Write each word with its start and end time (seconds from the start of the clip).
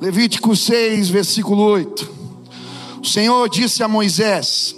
Levítico 0.00 0.56
6, 0.56 1.10
versículo 1.10 1.62
8. 1.62 2.10
O 3.02 3.06
Senhor 3.06 3.46
disse 3.50 3.82
a 3.82 3.88
Moisés: 3.88 4.74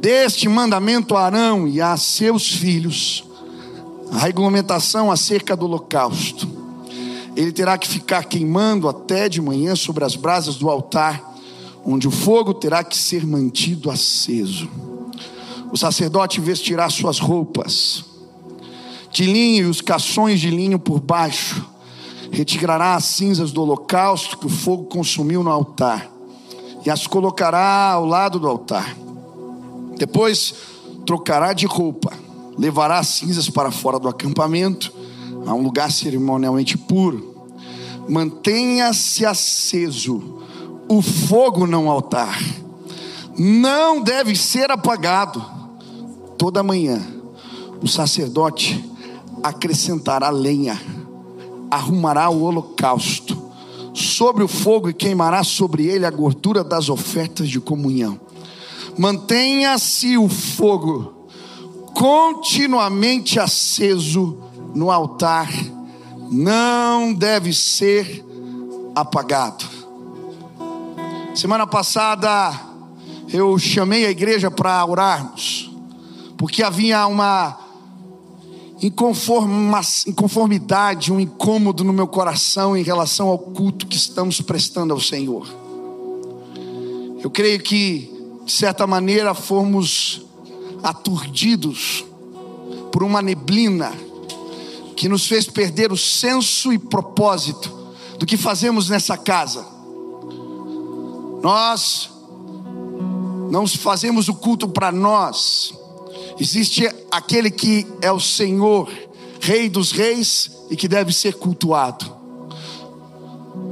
Deste 0.00 0.48
mandamento 0.48 1.16
a 1.16 1.26
Arão 1.26 1.68
e 1.68 1.80
a 1.80 1.96
seus 1.96 2.50
filhos, 2.50 3.22
a 4.10 4.18
regulamentação 4.18 5.12
acerca 5.12 5.56
do 5.56 5.66
holocausto. 5.66 6.48
Ele 7.36 7.52
terá 7.52 7.78
que 7.78 7.86
ficar 7.86 8.24
queimando 8.24 8.88
até 8.88 9.28
de 9.28 9.40
manhã 9.40 9.76
sobre 9.76 10.02
as 10.04 10.16
brasas 10.16 10.56
do 10.56 10.68
altar, 10.68 11.22
onde 11.84 12.08
o 12.08 12.10
fogo 12.10 12.52
terá 12.52 12.82
que 12.82 12.96
ser 12.96 13.24
mantido 13.24 13.92
aceso. 13.92 14.68
O 15.70 15.76
sacerdote 15.76 16.40
vestirá 16.40 16.90
suas 16.90 17.20
roupas 17.20 18.04
de 19.08 19.24
linho 19.24 19.66
e 19.66 19.70
os 19.70 19.80
cações 19.80 20.40
de 20.40 20.50
linho 20.50 20.78
por 20.78 21.00
baixo, 21.00 21.64
retirará 22.36 22.94
as 22.94 23.06
cinzas 23.06 23.50
do 23.50 23.62
holocausto 23.62 24.36
que 24.36 24.44
o 24.44 24.50
fogo 24.50 24.84
consumiu 24.84 25.42
no 25.42 25.50
altar 25.50 26.10
e 26.84 26.90
as 26.90 27.06
colocará 27.06 27.92
ao 27.92 28.04
lado 28.04 28.38
do 28.38 28.46
altar. 28.46 28.94
Depois 29.96 30.54
trocará 31.06 31.54
de 31.54 31.64
roupa, 31.64 32.12
levará 32.58 32.98
as 32.98 33.08
cinzas 33.08 33.48
para 33.48 33.70
fora 33.70 33.98
do 33.98 34.06
acampamento, 34.06 34.92
a 35.46 35.54
um 35.54 35.62
lugar 35.62 35.90
cerimonialmente 35.90 36.76
puro. 36.76 37.34
Mantenha-se 38.06 39.24
aceso 39.24 40.42
o 40.90 41.00
fogo 41.00 41.66
no 41.66 41.90
altar, 41.90 42.38
não 43.38 44.02
deve 44.02 44.36
ser 44.36 44.70
apagado. 44.70 45.42
Toda 46.36 46.62
manhã, 46.62 47.02
o 47.82 47.88
sacerdote 47.88 48.84
acrescentará 49.42 50.28
lenha, 50.28 50.78
arrumará 51.76 52.28
o 52.28 52.42
holocausto 52.42 53.46
sobre 53.94 54.44
o 54.44 54.48
fogo 54.48 54.90
e 54.90 54.94
queimará 54.94 55.42
sobre 55.42 55.86
ele 55.86 56.04
a 56.04 56.10
gordura 56.10 56.62
das 56.62 56.88
ofertas 56.88 57.48
de 57.48 57.60
comunhão. 57.60 58.20
Mantenha-se 58.98 60.18
o 60.18 60.28
fogo 60.28 61.28
continuamente 61.94 63.40
aceso 63.40 64.38
no 64.74 64.90
altar, 64.90 65.50
não 66.30 67.14
deve 67.14 67.54
ser 67.54 68.24
apagado. 68.94 69.64
Semana 71.34 71.66
passada 71.66 72.52
eu 73.32 73.58
chamei 73.58 74.06
a 74.06 74.10
igreja 74.10 74.50
para 74.50 74.84
orarmos, 74.84 75.70
porque 76.36 76.62
havia 76.62 77.06
uma 77.06 77.65
inconformidade, 78.82 81.12
um 81.12 81.18
incômodo 81.18 81.82
no 81.82 81.92
meu 81.92 82.06
coração 82.06 82.76
em 82.76 82.82
relação 82.82 83.28
ao 83.28 83.38
culto 83.38 83.86
que 83.86 83.96
estamos 83.96 84.40
prestando 84.40 84.92
ao 84.92 85.00
Senhor. 85.00 85.48
Eu 87.22 87.30
creio 87.30 87.60
que, 87.60 88.10
de 88.44 88.52
certa 88.52 88.86
maneira, 88.86 89.34
fomos 89.34 90.22
aturdidos 90.82 92.04
por 92.92 93.02
uma 93.02 93.22
neblina 93.22 93.92
que 94.94 95.08
nos 95.08 95.26
fez 95.26 95.46
perder 95.46 95.92
o 95.92 95.96
senso 95.96 96.72
e 96.72 96.78
propósito 96.78 97.74
do 98.18 98.26
que 98.26 98.36
fazemos 98.36 98.88
nessa 98.88 99.16
casa. 99.16 99.66
Nós 101.42 102.10
não 103.50 103.66
fazemos 103.66 104.28
o 104.28 104.34
culto 104.34 104.68
para 104.68 104.90
nós, 104.90 105.72
Existe 106.38 106.88
aquele 107.10 107.50
que 107.50 107.86
é 108.02 108.12
o 108.12 108.20
Senhor, 108.20 108.90
Rei 109.40 109.68
dos 109.68 109.90
Reis 109.90 110.50
e 110.70 110.76
que 110.76 110.86
deve 110.86 111.12
ser 111.12 111.34
cultuado. 111.34 112.14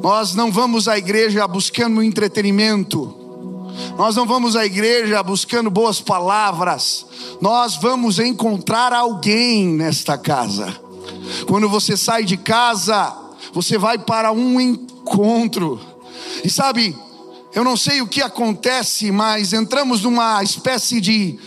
Nós 0.03 0.35
não 0.35 0.51
vamos 0.51 0.89
à 0.89 0.97
igreja 0.97 1.47
buscando 1.47 2.03
entretenimento, 2.03 3.15
nós 3.97 4.17
não 4.17 4.27
vamos 4.27 4.57
à 4.57 4.65
igreja 4.65 5.23
buscando 5.23 5.71
boas 5.71 6.01
palavras, 6.01 7.07
nós 7.41 7.77
vamos 7.77 8.19
encontrar 8.19 8.93
alguém 8.93 9.69
nesta 9.69 10.17
casa. 10.17 10.79
Quando 11.47 11.69
você 11.69 11.97
sai 11.97 12.25
de 12.25 12.37
casa, 12.37 13.15
você 13.53 13.79
vai 13.79 13.99
para 13.99 14.33
um 14.33 14.61
encontro, 14.61 15.81
e 16.43 16.51
sabe, 16.51 16.97
eu 17.55 17.65
não 17.65 17.77
sei 17.77 18.03
o 18.03 18.07
que 18.07 18.21
acontece, 18.21 19.11
mas 19.11 19.53
entramos 19.53 20.03
numa 20.03 20.43
espécie 20.43 21.01
de 21.01 21.39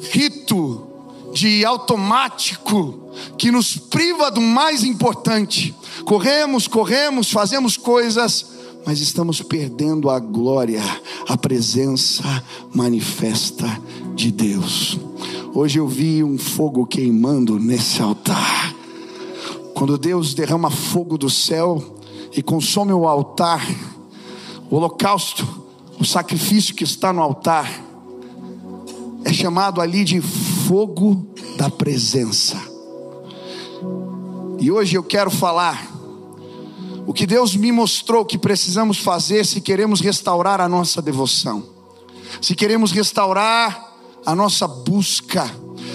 rito 0.00 0.86
de 1.32 1.64
automático 1.64 3.12
que 3.36 3.50
nos 3.50 3.76
priva 3.76 4.30
do 4.30 4.40
mais 4.40 4.84
importante. 4.84 5.74
Corremos, 6.04 6.66
corremos, 6.66 7.30
fazemos 7.30 7.76
coisas, 7.76 8.46
mas 8.86 9.00
estamos 9.00 9.42
perdendo 9.42 10.08
a 10.08 10.18
glória, 10.18 10.82
a 11.28 11.36
presença 11.36 12.22
manifesta 12.74 13.66
de 14.14 14.30
Deus. 14.30 14.98
Hoje 15.54 15.78
eu 15.78 15.88
vi 15.88 16.22
um 16.22 16.38
fogo 16.38 16.86
queimando 16.86 17.58
nesse 17.58 18.00
altar. 18.00 18.74
Quando 19.74 19.98
Deus 19.98 20.34
derrama 20.34 20.70
fogo 20.70 21.18
do 21.18 21.30
céu 21.30 21.98
e 22.36 22.42
consome 22.42 22.92
o 22.92 23.06
altar, 23.06 23.66
o 24.70 24.76
holocausto, 24.76 25.46
o 25.98 26.04
sacrifício 26.04 26.74
que 26.74 26.84
está 26.84 27.12
no 27.12 27.22
altar, 27.22 27.87
chamado 29.38 29.80
ali 29.80 30.02
de 30.02 30.20
fogo 30.20 31.28
da 31.56 31.70
presença. 31.70 32.60
E 34.58 34.68
hoje 34.68 34.96
eu 34.96 35.02
quero 35.04 35.30
falar 35.30 35.96
o 37.06 37.12
que 37.12 37.24
Deus 37.24 37.54
me 37.54 37.70
mostrou 37.70 38.24
que 38.24 38.36
precisamos 38.36 38.98
fazer 38.98 39.46
se 39.46 39.60
queremos 39.60 40.00
restaurar 40.00 40.60
a 40.60 40.68
nossa 40.68 41.00
devoção, 41.00 41.62
se 42.42 42.56
queremos 42.56 42.90
restaurar 42.90 43.94
a 44.26 44.34
nossa 44.34 44.66
busca, 44.66 45.48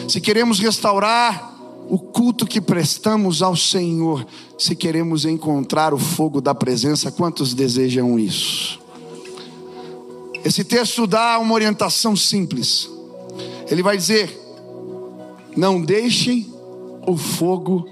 se 0.08 0.22
queremos 0.22 0.58
restaurar 0.60 1.54
o 1.90 2.00
culto 2.00 2.46
que 2.46 2.62
prestamos 2.62 3.42
ao 3.42 3.58
Senhor, 3.58 4.25
se 4.58 4.74
queremos 4.74 5.25
encontrar 5.25 5.94
o 5.94 6.00
fogo 6.00 6.40
da 6.40 6.56
presença, 6.56 7.12
quantos 7.12 7.54
desejam 7.54 8.18
isso? 8.18 8.80
Esse 10.46 10.64
texto 10.64 11.06
dá 11.06 11.38
uma 11.40 11.54
orientação 11.54 12.16
simples. 12.16 12.93
Ele 13.69 13.84
vai 13.84 13.97
dizer: 13.97 14.38
Não 15.56 15.81
deixem 15.81 16.51
o 17.06 17.18
fogo 17.18 17.88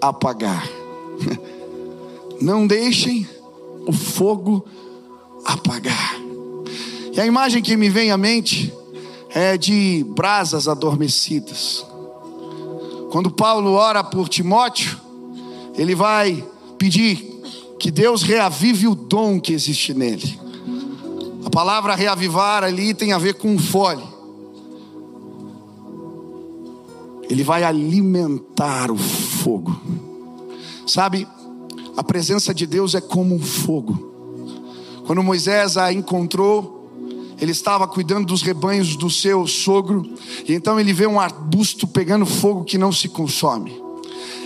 apagar. 0.00 0.68
Não 2.40 2.66
deixem 2.66 3.26
o 3.86 3.92
fogo 3.92 4.66
apagar. 5.44 6.16
E 7.12 7.20
a 7.20 7.26
imagem 7.26 7.62
que 7.62 7.76
me 7.76 7.88
vem 7.88 8.10
à 8.10 8.18
mente 8.18 8.72
é 9.30 9.56
de 9.56 10.04
brasas 10.10 10.68
adormecidas. 10.68 11.84
Quando 13.10 13.30
Paulo 13.30 13.72
ora 13.72 14.04
por 14.04 14.28
Timóteo, 14.28 15.00
ele 15.74 15.94
vai 15.94 16.44
pedir 16.76 17.36
que 17.78 17.90
Deus 17.90 18.22
reavive 18.22 18.88
o 18.88 18.94
dom 18.94 19.40
que 19.40 19.52
existe 19.52 19.94
nele. 19.94 20.38
A 21.44 21.50
palavra 21.50 21.94
reavivar 21.94 22.64
ali 22.64 22.92
tem 22.92 23.12
a 23.12 23.18
ver 23.18 23.34
com 23.34 23.58
fole. 23.58 24.02
Ele 27.28 27.42
vai 27.42 27.64
alimentar 27.64 28.90
o 28.90 28.96
fogo. 28.96 29.80
Sabe, 30.86 31.26
a 31.96 32.04
presença 32.04 32.54
de 32.54 32.66
Deus 32.66 32.94
é 32.94 33.00
como 33.00 33.34
um 33.34 33.40
fogo. 33.40 34.14
Quando 35.06 35.22
Moisés 35.22 35.76
a 35.76 35.92
encontrou, 35.92 36.76
ele 37.40 37.52
estava 37.52 37.86
cuidando 37.86 38.26
dos 38.26 38.42
rebanhos 38.42 38.96
do 38.96 39.10
seu 39.10 39.46
sogro, 39.46 40.08
e 40.46 40.54
então 40.54 40.80
ele 40.80 40.92
vê 40.92 41.06
um 41.06 41.20
arbusto 41.20 41.86
pegando 41.86 42.24
fogo 42.24 42.64
que 42.64 42.78
não 42.78 42.90
se 42.90 43.08
consome. 43.08 43.80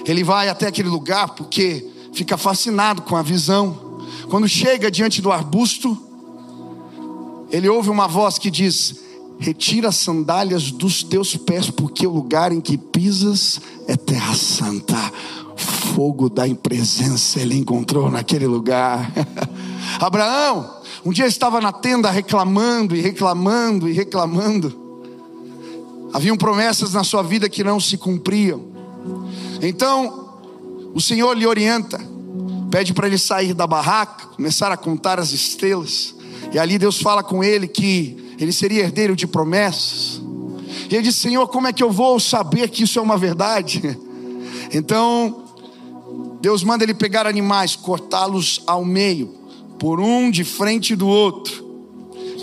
Ele 0.05 0.25
vai 0.25 0.49
até 0.49 0.67
aquele 0.67 0.89
lugar 0.89 1.35
porque 1.35 1.87
fica 2.13 2.37
fascinado 2.37 3.03
com 3.03 3.17
a 3.17 3.23
visão. 3.23 4.01
Quando 4.29 4.49
chega 4.49 4.91
diante 4.91 5.23
do 5.23 5.31
arbusto, 5.31 5.97
ele 7.51 7.69
ouve 7.69 7.91
uma 7.91 8.09
voz 8.09 8.39
que 8.39 8.51
diz: 8.51 9.01
Retira 9.41 9.89
as 9.89 9.97
sandálias 9.97 10.71
dos 10.71 11.03
teus 11.03 11.35
pés, 11.35 11.71
porque 11.71 12.07
o 12.07 12.11
lugar 12.11 12.53
em 12.53 12.61
que 12.61 12.77
pisas 12.77 13.59
é 13.89 13.97
terra 13.97 14.35
santa. 14.35 14.95
Fogo 15.57 16.29
da 16.29 16.43
presença 16.55 17.41
ele 17.41 17.57
encontrou 17.57 18.11
naquele 18.11 18.47
lugar. 18.47 19.11
Abraão, 19.99 20.83
um 21.07 21.11
dia 21.11 21.27
estava 21.27 21.59
na 21.59 21.73
tenda 21.73 22.11
reclamando 22.11 22.95
e 22.95 23.01
reclamando 23.01 23.89
e 23.89 23.93
reclamando. 23.93 24.79
Haviam 26.13 26.37
promessas 26.37 26.93
na 26.93 27.03
sua 27.03 27.23
vida 27.23 27.49
que 27.49 27.65
não 27.65 27.81
se 27.81 27.97
cumpriam. 27.97 28.63
Então, 29.63 30.39
o 30.95 31.01
Senhor 31.01 31.33
lhe 31.33 31.47
orienta, 31.47 31.99
pede 32.71 32.93
para 32.93 33.07
ele 33.07 33.17
sair 33.17 33.55
da 33.55 33.67
barraca, 33.67 34.27
começar 34.27 34.71
a 34.71 34.77
contar 34.77 35.19
as 35.19 35.33
estrelas. 35.33 36.15
E 36.53 36.59
ali 36.59 36.79
Deus 36.79 37.01
fala 37.01 37.23
com 37.23 37.43
ele 37.43 37.67
que 37.67 38.20
ele 38.41 38.53
seria 38.53 38.85
herdeiro 38.85 39.15
de 39.15 39.27
promessas. 39.27 40.21
E 40.91 40.95
ele 40.95 41.03
disse: 41.03 41.21
Senhor, 41.21 41.47
como 41.49 41.67
é 41.67 41.73
que 41.73 41.83
eu 41.83 41.91
vou 41.93 42.19
saber 42.19 42.69
que 42.69 42.85
isso 42.85 42.99
é 42.99 43.03
uma 43.03 43.17
verdade? 43.17 43.99
Então, 44.73 45.43
Deus 46.41 46.63
manda 46.63 46.85
ele 46.85 46.95
pegar 46.95 47.27
animais, 47.27 47.75
cortá-los 47.75 48.63
ao 48.69 48.85
meio, 48.85 49.35
por 49.81 49.99
um 49.99 50.31
de 50.31 50.45
frente 50.45 50.95
do 50.95 51.09
outro. 51.09 51.69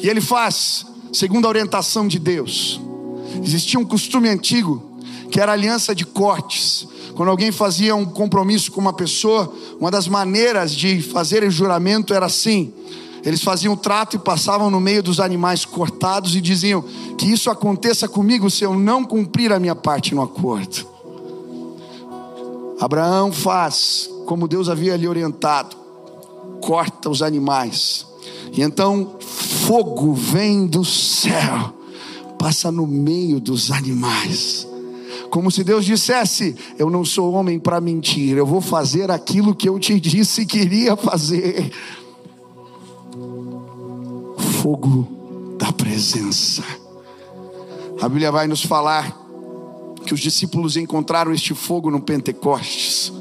E 0.02 0.10
ele 0.10 0.20
faz, 0.20 0.86
segundo 1.14 1.46
a 1.46 1.48
orientação 1.48 2.06
de 2.06 2.20
Deus. 2.20 2.82
Existia 3.42 3.80
um 3.80 3.86
costume 3.86 4.28
antigo, 4.28 5.00
que 5.32 5.40
era 5.40 5.54
aliança 5.54 5.96
de 5.96 6.06
cortes. 6.06 6.86
Quando 7.16 7.30
alguém 7.30 7.50
fazia 7.50 7.96
um 7.96 8.06
compromisso 8.06 8.74
com 8.74 8.82
uma 8.82 8.92
pessoa, 8.92 9.56
uma 9.80 9.90
das 9.90 10.08
maneiras 10.08 10.76
de 10.76 11.02
fazer 11.02 11.44
o 11.44 11.50
juramento 11.50 12.14
era 12.14 12.26
assim: 12.26 12.74
eles 13.24 13.44
faziam 13.44 13.76
trato 13.76 14.16
e 14.16 14.20
passavam 14.20 14.70
no 14.70 14.80
meio 14.80 15.02
dos 15.04 15.20
animais 15.20 15.66
cortados 15.66 16.36
e 16.36 16.42
diziam: 16.42 16.84
Que 17.18 17.26
isso 17.26 17.50
aconteça 17.50 18.08
comigo 18.08 18.50
se 18.50 18.64
eu 18.64 18.74
não 18.74 19.04
cumprir 19.04 19.52
a 19.52 19.60
minha 19.60 19.76
parte 19.76 20.14
no 20.14 20.22
acordo. 20.22 20.86
Abraão 22.80 23.32
faz 23.32 24.10
como 24.26 24.48
Deus 24.48 24.70
havia 24.70 24.96
lhe 24.96 25.08
orientado, 25.08 25.76
corta 26.62 27.10
os 27.10 27.22
animais, 27.22 28.06
e 28.54 28.62
então 28.62 29.16
fogo 29.20 30.14
vem 30.14 30.68
do 30.68 30.86
céu, 30.86 31.74
passa 32.38 32.72
no 32.72 32.86
meio 32.86 33.40
dos 33.40 33.72
animais. 33.72 34.68
Como 35.30 35.52
se 35.52 35.64
Deus 35.64 35.86
dissesse: 35.86 36.56
Eu 36.78 36.90
não 36.90 37.04
sou 37.04 37.34
homem 37.34 37.60
para 37.60 37.82
mentir, 37.82 38.38
eu 38.38 38.46
vou 38.46 38.62
fazer 38.62 39.10
aquilo 39.10 39.56
que 39.56 39.68
eu 39.68 39.80
te 39.80 40.00
disse 40.00 40.46
que 40.46 40.60
iria 40.60 40.96
fazer 40.96 41.72
fogo 44.62 45.56
da 45.60 45.72
presença. 45.72 46.64
A 48.02 48.10
Bíblia 48.10 48.32
vai 48.32 48.48
nos 48.48 48.64
falar 48.64 49.16
que 50.06 50.14
os 50.14 50.20
discípulos 50.20 50.76
encontraram 50.76 51.32
este 51.32 51.54
fogo 51.54 51.92
no 51.92 52.02
Pentecostes, 52.02 53.12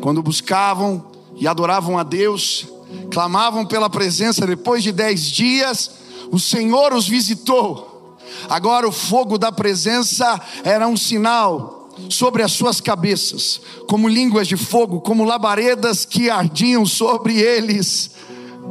quando 0.00 0.22
buscavam 0.22 1.06
e 1.36 1.46
adoravam 1.46 1.96
a 1.96 2.02
Deus, 2.02 2.66
clamavam 3.10 3.64
pela 3.64 3.88
presença, 3.88 4.46
depois 4.46 4.82
de 4.82 4.92
dez 4.92 5.22
dias, 5.22 5.90
o 6.30 6.38
Senhor 6.38 6.92
os 6.92 7.08
visitou. 7.08 8.18
Agora 8.48 8.86
o 8.86 8.92
fogo 8.92 9.38
da 9.38 9.50
presença 9.50 10.38
era 10.64 10.86
um 10.86 10.96
sinal 10.96 11.88
sobre 12.10 12.42
as 12.42 12.52
suas 12.52 12.80
cabeças, 12.80 13.60
como 13.86 14.06
línguas 14.06 14.46
de 14.46 14.56
fogo, 14.56 15.00
como 15.00 15.24
labaredas 15.24 16.04
que 16.04 16.28
ardiam 16.28 16.84
sobre 16.84 17.38
eles 17.40 18.10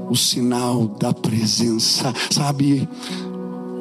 o 0.09 0.15
sinal 0.15 0.87
da 0.87 1.13
presença, 1.13 2.13
sabe? 2.29 2.87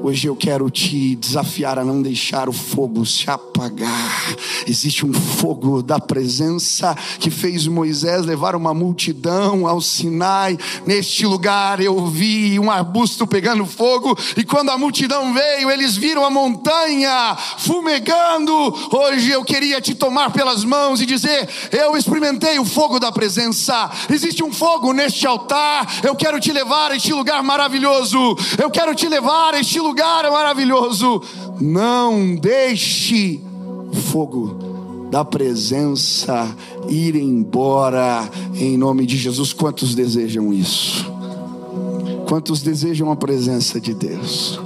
Hoje 0.02 0.28
eu 0.28 0.36
quero 0.36 0.70
te 0.70 1.16
desafiar 1.16 1.78
a 1.78 1.84
não 1.84 2.00
deixar 2.00 2.48
o 2.48 2.52
fogo 2.52 3.04
se 3.04 3.28
apagar. 3.28 4.36
Existe 4.66 5.04
um 5.04 5.12
fogo 5.12 5.82
da 5.82 5.98
presença 5.98 6.94
que 7.18 7.30
fez 7.30 7.66
Moisés 7.66 8.24
levar 8.24 8.54
uma 8.54 8.72
multidão 8.72 9.66
ao 9.66 9.80
Sinai. 9.80 10.56
Neste 10.86 11.26
lugar 11.26 11.80
eu 11.80 12.06
vi 12.06 12.58
um 12.58 12.70
arbusto 12.70 13.26
pegando 13.26 13.66
fogo, 13.66 14.16
e 14.36 14.44
quando 14.44 14.70
a 14.70 14.78
multidão 14.78 15.32
veio, 15.32 15.70
eles 15.70 15.96
viram 15.96 16.24
a 16.24 16.30
montanha 16.30 17.36
fumegando. 17.58 18.52
Hoje 18.92 19.30
eu 19.30 19.44
queria 19.44 19.80
te 19.80 19.94
tomar 19.94 20.30
pelas 20.30 20.64
mãos 20.64 21.00
e 21.00 21.06
dizer: 21.06 21.48
Eu 21.72 21.96
experimentei 21.96 22.58
o 22.58 22.64
fogo 22.64 23.00
da 23.00 23.10
presença. 23.10 23.90
Existe 24.10 24.44
um 24.44 24.52
fogo 24.52 24.92
neste 24.92 25.26
altar. 25.26 26.00
Eu 26.04 26.14
quero 26.14 26.38
te 26.38 26.52
levar 26.52 26.92
a 26.92 26.96
este 26.96 27.12
lugar 27.12 27.42
maravilhoso. 27.42 28.18
Eu 28.58 28.70
quero 28.70 28.94
te 28.94 29.08
levar 29.08 29.54
a 29.54 29.60
este 29.60 29.80
lugar 29.86 30.30
maravilhoso. 30.30 31.22
Não 31.60 32.34
deixe 32.36 33.40
o 33.90 33.94
fogo 33.94 35.08
da 35.10 35.24
presença 35.24 36.54
ir 36.88 37.14
embora 37.16 38.28
em 38.54 38.76
nome 38.76 39.06
de 39.06 39.16
Jesus. 39.16 39.52
Quantos 39.52 39.94
desejam 39.94 40.52
isso? 40.52 41.10
Quantos 42.28 42.60
desejam 42.60 43.10
a 43.10 43.16
presença 43.16 43.80
de 43.80 43.94
Deus? 43.94 44.60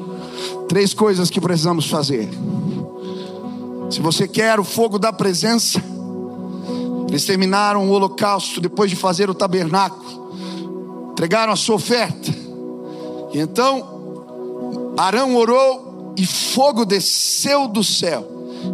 Três 0.69 0.95
coisas 0.95 1.29
que 1.29 1.41
precisamos 1.41 1.87
fazer. 1.87 2.29
Se 3.91 4.01
você 4.01 4.27
quer 4.27 4.59
o 4.59 4.65
fogo 4.65 4.99
da 4.99 5.13
presença, 5.13 5.83
eles 7.09 7.25
terminaram 7.25 7.89
o 7.89 7.91
holocausto 7.91 8.61
depois 8.61 8.89
de 8.89 8.97
fazer 8.97 9.29
o 9.29 9.35
tabernáculo, 9.35 10.31
entregaram 11.11 11.53
a 11.53 11.57
sua 11.57 11.75
oferta, 11.75 12.33
e 13.33 13.41
então 13.41 14.00
Arão 15.01 15.35
orou 15.35 16.13
e 16.15 16.27
fogo 16.27 16.85
desceu 16.85 17.67
do 17.67 17.83
céu 17.83 18.29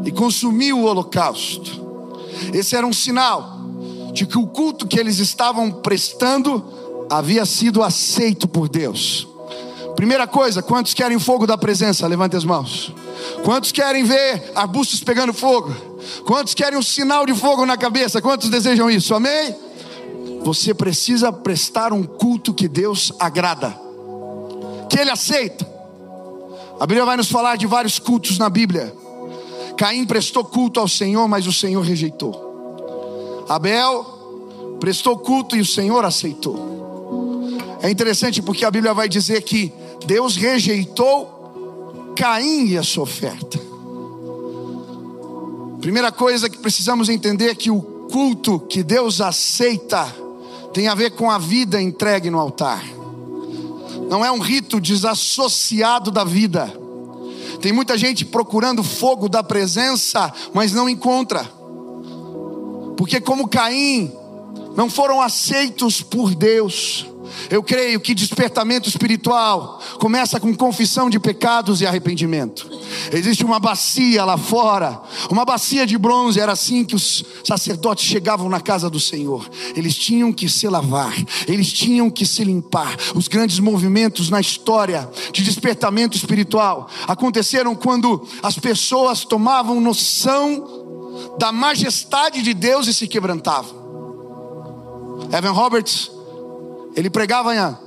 e 0.05 0.11
consumiu 0.11 0.81
o 0.81 0.85
holocausto. 0.87 1.87
Esse 2.53 2.75
era 2.75 2.85
um 2.85 2.93
sinal 2.93 3.61
de 4.13 4.27
que 4.27 4.37
o 4.37 4.45
culto 4.45 4.89
que 4.89 4.99
eles 4.99 5.21
estavam 5.21 5.71
prestando 5.71 7.07
havia 7.09 7.47
sido 7.47 7.81
aceito 7.81 8.49
por 8.49 8.69
Deus. 8.69 9.29
Primeira 9.95 10.27
coisa, 10.27 10.61
quantos 10.61 10.95
querem 10.95 11.17
fogo 11.21 11.47
da 11.47 11.57
presença? 11.57 12.09
Levante 12.09 12.35
as 12.35 12.45
mãos. 12.45 12.93
Quantos 13.45 13.71
querem 13.71 14.03
ver 14.03 14.51
arbustos 14.57 15.05
pegando 15.05 15.33
fogo? 15.33 15.73
Quantos 16.27 16.55
querem 16.55 16.77
um 16.77 16.83
sinal 16.83 17.25
de 17.25 17.35
fogo 17.35 17.65
na 17.65 17.77
cabeça? 17.77 18.21
Quantos 18.21 18.51
desejam 18.51 18.91
isso? 18.91 19.15
Amém? 19.15 19.55
Você 20.43 20.75
precisa 20.75 21.33
prestar 21.33 21.93
um 21.93 22.03
culto 22.03 22.53
que 22.53 22.67
Deus 22.67 23.13
agrada, 23.21 23.79
que 24.91 24.99
Ele 24.99 25.11
aceita. 25.13 25.76
A 26.79 26.87
Bíblia 26.87 27.07
vai 27.07 27.17
nos 27.17 27.31
falar 27.31 27.57
de 27.57 27.67
vários 27.67 27.99
cultos 27.99 28.39
na 28.39 28.51
Bíblia. 28.51 28.95
Caim 29.79 30.05
prestou 30.05 30.45
culto 30.45 30.79
ao 30.79 30.87
Senhor, 30.87 31.27
mas 31.27 31.47
o 31.47 31.53
Senhor 31.53 31.81
rejeitou. 31.81 33.45
Abel 33.49 34.77
prestou 34.79 35.17
culto 35.17 35.57
e 35.57 35.61
o 35.61 35.67
Senhor 35.67 36.05
aceitou. 36.05 37.57
É 37.81 37.91
interessante 37.91 38.43
porque 38.43 38.65
a 38.65 38.71
Bíblia 38.71 38.93
vai 38.93 39.09
dizer 39.09 39.43
que 39.43 39.73
Deus 40.07 40.37
rejeitou 40.37 42.13
Caim 42.15 42.67
e 42.67 42.79
a 42.79 42.83
sua 42.83 43.05
oferta. 43.05 43.59
Primeira 45.81 46.13
coisa 46.13 46.51
que 46.51 46.59
precisamos 46.59 47.09
entender 47.09 47.51
é 47.51 47.55
que 47.55 47.71
o 47.71 47.81
culto 47.81 48.59
que 48.59 48.83
Deus 48.83 49.21
aceita 49.21 50.15
tem 50.75 50.89
a 50.89 50.95
ver 50.95 51.13
com 51.13 51.31
a 51.31 51.39
vida 51.39 51.81
entregue 51.81 52.29
no 52.29 52.39
altar 52.39 52.96
não 54.09 54.25
é 54.25 54.31
um 54.31 54.39
rito 54.39 54.81
desassociado 54.81 56.11
da 56.11 56.25
vida. 56.25 56.73
Tem 57.61 57.73
muita 57.73 57.97
gente 57.97 58.25
procurando 58.25 58.83
fogo 58.83 59.29
da 59.29 59.43
presença, 59.43 60.33
mas 60.53 60.73
não 60.73 60.89
encontra. 60.89 61.45
Porque, 62.97 63.21
como 63.21 63.49
Caim, 63.49 64.13
não 64.77 64.89
foram 64.91 65.21
aceitos 65.21 66.03
por 66.03 66.35
Deus. 66.35 67.07
Eu 67.51 67.63
creio 67.63 68.01
que 68.01 68.15
despertamento 68.15 68.89
espiritual 68.89 69.81
começa 69.99 70.39
com 70.41 70.55
confissão 70.55 71.09
de 71.09 71.19
pecados 71.19 71.81
e 71.81 71.87
arrependimento. 71.87 72.69
Existe 73.13 73.45
uma 73.45 73.59
bacia 73.59 74.25
lá 74.25 74.37
fora, 74.37 75.01
uma 75.31 75.45
bacia 75.45 75.87
de 75.87 75.97
bronze, 75.99 76.41
era 76.41 76.53
assim 76.53 76.85
que 76.85 76.95
os 76.95 77.25
sacerdotes 77.45 78.05
chegavam 78.05 78.49
na 78.49 78.61
casa 78.61 78.91
do 78.91 78.99
Senhor. 78.99 79.49
Eles 79.75 79.95
tinham 79.95 80.33
que 80.33 80.49
se 80.49 80.69
lavar, 80.69 81.15
eles 81.47 81.73
tinham 81.73 82.11
que 82.11 82.27
se 82.27 82.43
limpar. 82.45 82.97
Os 83.15 83.29
grandes 83.29 83.59
movimentos 83.59 84.31
na 84.31 84.41
história 84.41 85.09
de 85.33 85.43
despertamento 85.43 86.17
espiritual 86.17 86.89
aconteceram 87.07 87.75
quando 87.75 88.27
as 88.43 88.59
pessoas 88.59 89.25
tomavam 89.25 89.81
noção 89.81 90.87
da 91.39 91.53
majestade 91.53 92.43
de 92.43 92.55
Deus 92.55 92.87
e 92.87 92.95
se 92.95 93.07
quebrantavam. 93.07 93.87
Evan 95.33 95.53
Roberts 95.53 96.16
ele 96.97 97.11
pregava 97.11 97.79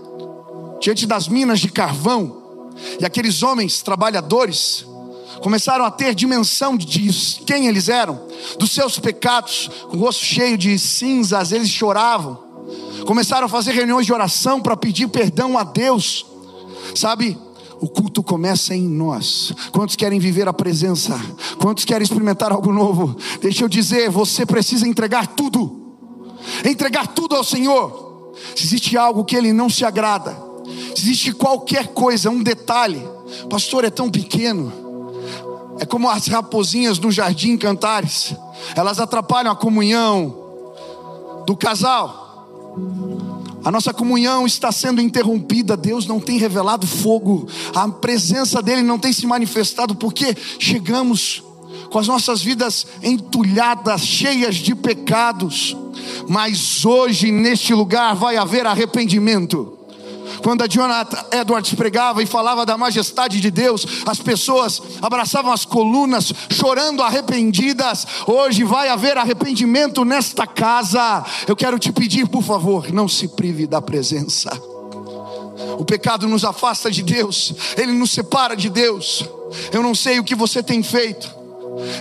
diante 0.80 1.08
das 1.08 1.28
minas 1.28 1.60
de 1.60 1.70
carvão, 1.70 2.38
e 3.00 3.06
aqueles 3.06 3.42
homens 3.42 3.82
trabalhadores 3.82 4.86
começaram 5.42 5.84
a 5.84 5.92
ter 5.92 6.14
dimensão 6.14 6.78
de 6.78 7.10
quem 7.46 7.68
eles 7.68 7.90
eram, 7.90 8.22
dos 8.58 8.72
seus 8.72 9.00
pecados, 9.00 9.70
com 9.90 9.98
o 9.98 10.02
rosto 10.02 10.24
cheio 10.24 10.58
de 10.58 10.78
cinzas, 10.78 11.52
eles 11.52 11.70
choravam. 11.70 12.38
Começaram 13.06 13.48
a 13.48 13.50
fazer 13.50 13.72
reuniões 13.72 14.06
de 14.06 14.14
oração 14.14 14.62
para 14.62 14.78
pedir 14.78 15.08
perdão 15.08 15.58
a 15.58 15.64
Deus. 15.64 16.26
Sabe, 16.94 17.38
o 17.80 17.88
culto 17.88 18.22
começa 18.22 18.76
em 18.76 18.88
nós. 18.88 19.54
Quantos 19.72 19.96
querem 19.96 20.20
viver 20.20 20.48
a 20.48 20.54
presença? 20.54 21.20
Quantos 21.58 21.84
querem 21.84 22.04
experimentar 22.04 22.52
algo 22.52 22.72
novo? 22.72 23.16
Deixa 23.42 23.64
eu 23.64 23.70
dizer, 23.70 24.10
você 24.10 24.46
precisa 24.46 24.88
entregar 24.88 25.28
tudo. 25.28 25.96
Entregar 26.64 27.08
tudo 27.08 27.36
ao 27.36 27.44
Senhor 27.44 28.09
se 28.56 28.66
existe 28.66 28.98
algo 28.98 29.24
que 29.24 29.36
ele 29.36 29.54
não 29.54 29.70
se 29.70 29.86
agrada, 29.86 30.36
se 30.96 31.02
existe 31.04 31.32
qualquer 31.34 31.88
coisa, 31.88 32.30
um 32.30 32.44
detalhe, 32.44 33.02
pastor, 33.50 33.84
é 33.84 33.90
tão 33.90 34.10
pequeno, 34.10 34.72
é 35.80 35.86
como 35.86 36.10
as 36.10 36.28
raposinhas 36.28 37.00
no 37.00 37.12
jardim 37.12 37.58
cantares, 37.58 38.36
elas 38.76 39.00
atrapalham 39.00 39.52
a 39.52 39.56
comunhão 39.56 40.36
do 41.46 41.56
casal. 41.56 42.28
A 43.64 43.72
nossa 43.72 43.94
comunhão 43.94 44.46
está 44.46 44.72
sendo 44.72 45.02
interrompida, 45.02 45.76
Deus 45.76 46.06
não 46.06 46.20
tem 46.20 46.38
revelado 46.38 46.88
fogo, 46.88 47.48
a 47.76 47.88
presença 47.90 48.62
dele 48.62 48.82
não 48.82 48.98
tem 48.98 49.12
se 49.12 49.26
manifestado, 49.28 49.96
porque 49.96 50.36
chegamos 50.58 51.44
com 51.90 52.00
as 52.00 52.08
nossas 52.08 52.42
vidas 52.42 52.86
entulhadas, 53.02 54.02
cheias 54.02 54.56
de 54.56 54.76
pecados, 54.76 55.76
mas 56.28 56.86
hoje 56.86 57.32
neste 57.32 57.74
lugar 57.74 58.16
vai 58.16 58.38
haver 58.38 58.66
arrependimento. 58.66 59.80
Quando 60.44 60.62
a 60.62 60.68
Jonathan 60.68 61.26
Edwards 61.32 61.74
pregava 61.74 62.24
e 62.24 62.26
falava 62.26 62.66
da 62.66 62.78
majestade 62.78 63.42
de 63.42 63.52
Deus, 63.52 63.86
as 64.06 64.20
pessoas 64.20 64.82
abraçavam 65.02 65.52
as 65.52 65.66
colunas, 65.66 66.32
chorando 66.52 67.04
arrependidas. 67.04 68.06
Hoje 68.26 68.64
vai 68.64 68.90
haver 68.90 69.18
arrependimento 69.18 70.06
nesta 70.06 70.48
casa. 70.48 71.26
Eu 71.48 71.56
quero 71.56 71.78
te 71.78 71.92
pedir, 71.92 72.28
por 72.28 72.44
favor, 72.44 72.92
não 72.94 73.08
se 73.08 73.28
prive 73.28 73.68
da 73.68 73.82
presença. 73.82 74.50
O 75.78 75.84
pecado 75.84 76.28
nos 76.28 76.46
afasta 76.46 76.90
de 76.90 77.04
Deus, 77.04 77.54
ele 77.78 77.92
nos 77.92 78.12
separa 78.12 78.56
de 78.56 78.70
Deus. 78.70 79.24
Eu 79.72 79.84
não 79.84 79.94
sei 79.94 80.20
o 80.20 80.24
que 80.24 80.36
você 80.36 80.64
tem 80.64 80.82
feito. 80.82 81.39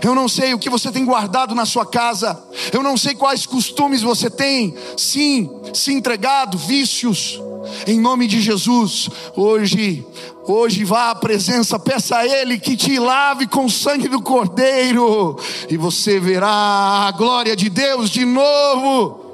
Eu 0.02 0.14
não 0.14 0.28
sei 0.28 0.54
o 0.54 0.58
que 0.58 0.70
você 0.70 0.90
tem 0.90 1.04
guardado 1.04 1.54
na 1.54 1.66
sua 1.66 1.87
casa. 1.87 2.42
Eu 2.73 2.82
não 2.82 2.97
sei 2.97 3.14
quais 3.14 3.47
costumes 3.47 4.02
você 4.02 4.30
tem, 4.30 4.75
sim, 4.97 5.50
se 5.73 5.92
entregado, 5.92 6.56
vícios. 6.58 7.40
Em 7.87 8.00
nome 8.00 8.26
de 8.26 8.40
Jesus, 8.40 9.08
hoje, 9.37 10.06
hoje 10.47 10.85
vá 10.85 11.11
à 11.11 11.14
presença, 11.14 11.78
peça 11.78 12.18
a 12.18 12.26
Ele 12.26 12.58
que 12.58 12.76
te 12.76 12.99
lave 12.99 13.47
com 13.47 13.66
o 13.66 13.70
sangue 13.70 14.08
do 14.08 14.23
Cordeiro, 14.23 15.38
e 15.68 15.76
você 15.76 16.18
verá 16.18 16.49
a 16.49 17.12
glória 17.12 17.54
de 17.54 17.68
Deus 17.68 18.11
de 18.11 18.25
novo. 18.25 19.27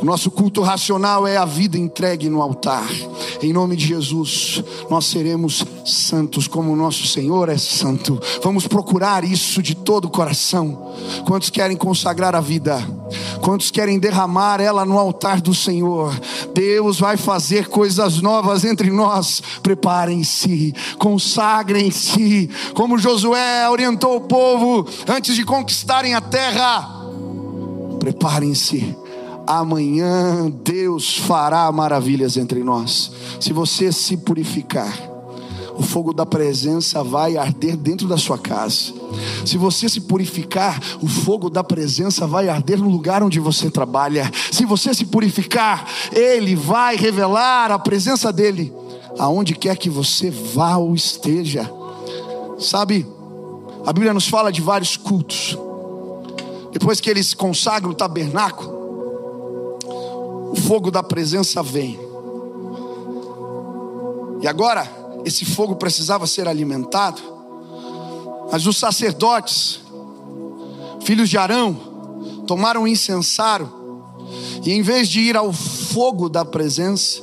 O 0.00 0.04
nosso 0.04 0.30
culto 0.30 0.60
racional 0.60 1.26
é 1.26 1.36
a 1.36 1.44
vida 1.44 1.78
entregue 1.78 2.28
no 2.28 2.42
altar. 2.42 2.86
Em 3.42 3.52
nome 3.52 3.76
de 3.76 3.86
Jesus, 3.86 4.62
nós 4.90 5.06
seremos 5.06 5.64
santos 5.84 6.46
como 6.46 6.72
o 6.72 6.76
nosso 6.76 7.06
Senhor 7.06 7.48
é 7.48 7.56
santo. 7.56 8.20
Vamos 8.42 8.66
procurar 8.66 9.24
isso 9.24 9.62
de 9.62 9.74
todo 9.74 10.06
o 10.06 10.10
coração. 10.10 10.94
Quantos 11.26 11.50
querem 11.50 11.76
consagrar 11.76 12.34
a 12.34 12.40
vida? 12.40 12.78
Quantos 13.40 13.70
querem 13.70 13.98
derramar 13.98 14.60
ela 14.60 14.84
no 14.84 14.98
altar 14.98 15.40
do 15.40 15.54
Senhor? 15.54 16.18
Deus 16.54 16.98
vai 16.98 17.16
fazer 17.16 17.68
coisas 17.68 18.20
novas 18.20 18.64
entre 18.64 18.90
nós. 18.90 19.42
Preparem-se, 19.62 20.74
consagrem-se, 20.98 22.50
como 22.74 22.98
Josué 22.98 23.68
orientou 23.70 24.16
o 24.16 24.22
povo 24.22 24.86
antes 25.08 25.34
de 25.34 25.44
conquistarem 25.44 26.14
a 26.14 26.20
terra. 26.20 26.90
Preparem-se 28.00 29.03
amanhã 29.46 30.50
Deus 30.62 31.18
fará 31.18 31.70
maravilhas 31.70 32.36
entre 32.36 32.62
nós. 32.62 33.10
Se 33.40 33.52
você 33.52 33.92
se 33.92 34.16
purificar, 34.16 34.92
o 35.76 35.82
fogo 35.82 36.12
da 36.12 36.24
presença 36.24 37.02
vai 37.02 37.36
arder 37.36 37.76
dentro 37.76 38.06
da 38.06 38.16
sua 38.16 38.38
casa. 38.38 38.92
Se 39.44 39.58
você 39.58 39.88
se 39.88 40.02
purificar, 40.02 40.80
o 41.02 41.08
fogo 41.08 41.50
da 41.50 41.64
presença 41.64 42.26
vai 42.26 42.48
arder 42.48 42.78
no 42.78 42.88
lugar 42.88 43.22
onde 43.22 43.40
você 43.40 43.70
trabalha. 43.70 44.30
Se 44.52 44.64
você 44.64 44.94
se 44.94 45.04
purificar, 45.06 45.86
ele 46.12 46.54
vai 46.54 46.96
revelar 46.96 47.72
a 47.72 47.78
presença 47.78 48.32
dele 48.32 48.72
aonde 49.18 49.54
quer 49.54 49.76
que 49.76 49.90
você 49.90 50.30
vá 50.30 50.76
ou 50.76 50.94
esteja. 50.94 51.70
Sabe, 52.58 53.06
a 53.84 53.92
Bíblia 53.92 54.14
nos 54.14 54.28
fala 54.28 54.52
de 54.52 54.60
vários 54.60 54.96
cultos. 54.96 55.58
Depois 56.72 57.00
que 57.00 57.10
eles 57.10 57.34
consagram 57.34 57.90
o 57.90 57.94
tabernáculo, 57.94 58.73
o 60.54 60.56
fogo 60.56 60.88
da 60.88 61.02
presença 61.02 61.64
vem. 61.64 61.98
E 64.40 64.46
agora, 64.46 64.88
esse 65.24 65.44
fogo 65.44 65.74
precisava 65.74 66.28
ser 66.28 66.46
alimentado, 66.46 67.20
mas 68.52 68.64
os 68.64 68.76
sacerdotes, 68.76 69.80
filhos 71.00 71.28
de 71.28 71.36
Arão, 71.36 71.74
tomaram 72.46 72.82
um 72.82 72.86
incensário, 72.86 73.68
e 74.64 74.72
em 74.72 74.80
vez 74.80 75.08
de 75.08 75.18
ir 75.18 75.36
ao 75.36 75.52
fogo 75.52 76.28
da 76.28 76.44
presença, 76.44 77.20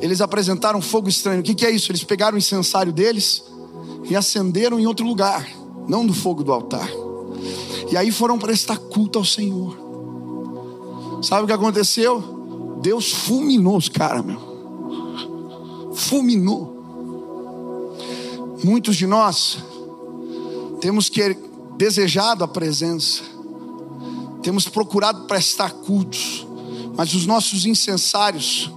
eles 0.00 0.20
apresentaram 0.20 0.82
fogo 0.82 1.08
estranho. 1.08 1.40
O 1.40 1.44
que, 1.44 1.54
que 1.54 1.64
é 1.64 1.70
isso? 1.70 1.92
Eles 1.92 2.02
pegaram 2.02 2.34
o 2.34 2.38
incensário 2.38 2.92
deles 2.92 3.44
e 4.10 4.16
acenderam 4.16 4.80
em 4.80 4.86
outro 4.86 5.06
lugar, 5.06 5.46
não 5.86 6.02
no 6.02 6.12
fogo 6.12 6.42
do 6.42 6.52
altar. 6.52 6.88
E 7.88 7.96
aí 7.96 8.10
foram 8.10 8.36
prestar 8.36 8.78
culto 8.78 9.16
ao 9.16 9.24
Senhor. 9.24 9.78
Sabe 11.22 11.44
o 11.44 11.46
que 11.46 11.52
aconteceu? 11.52 12.37
Deus 12.80 13.12
fulminou 13.12 13.76
os 13.76 13.88
caras, 13.88 14.24
meu. 14.24 15.92
Fulminou. 15.94 16.76
Muitos 18.62 18.96
de 18.96 19.06
nós 19.06 19.58
temos 20.80 21.08
que 21.08 21.36
desejado 21.76 22.42
a 22.42 22.48
presença, 22.48 23.22
temos 24.42 24.68
procurado 24.68 25.26
prestar 25.26 25.70
cultos, 25.70 26.46
mas 26.96 27.14
os 27.14 27.24
nossos 27.26 27.66
incensários 27.66 28.70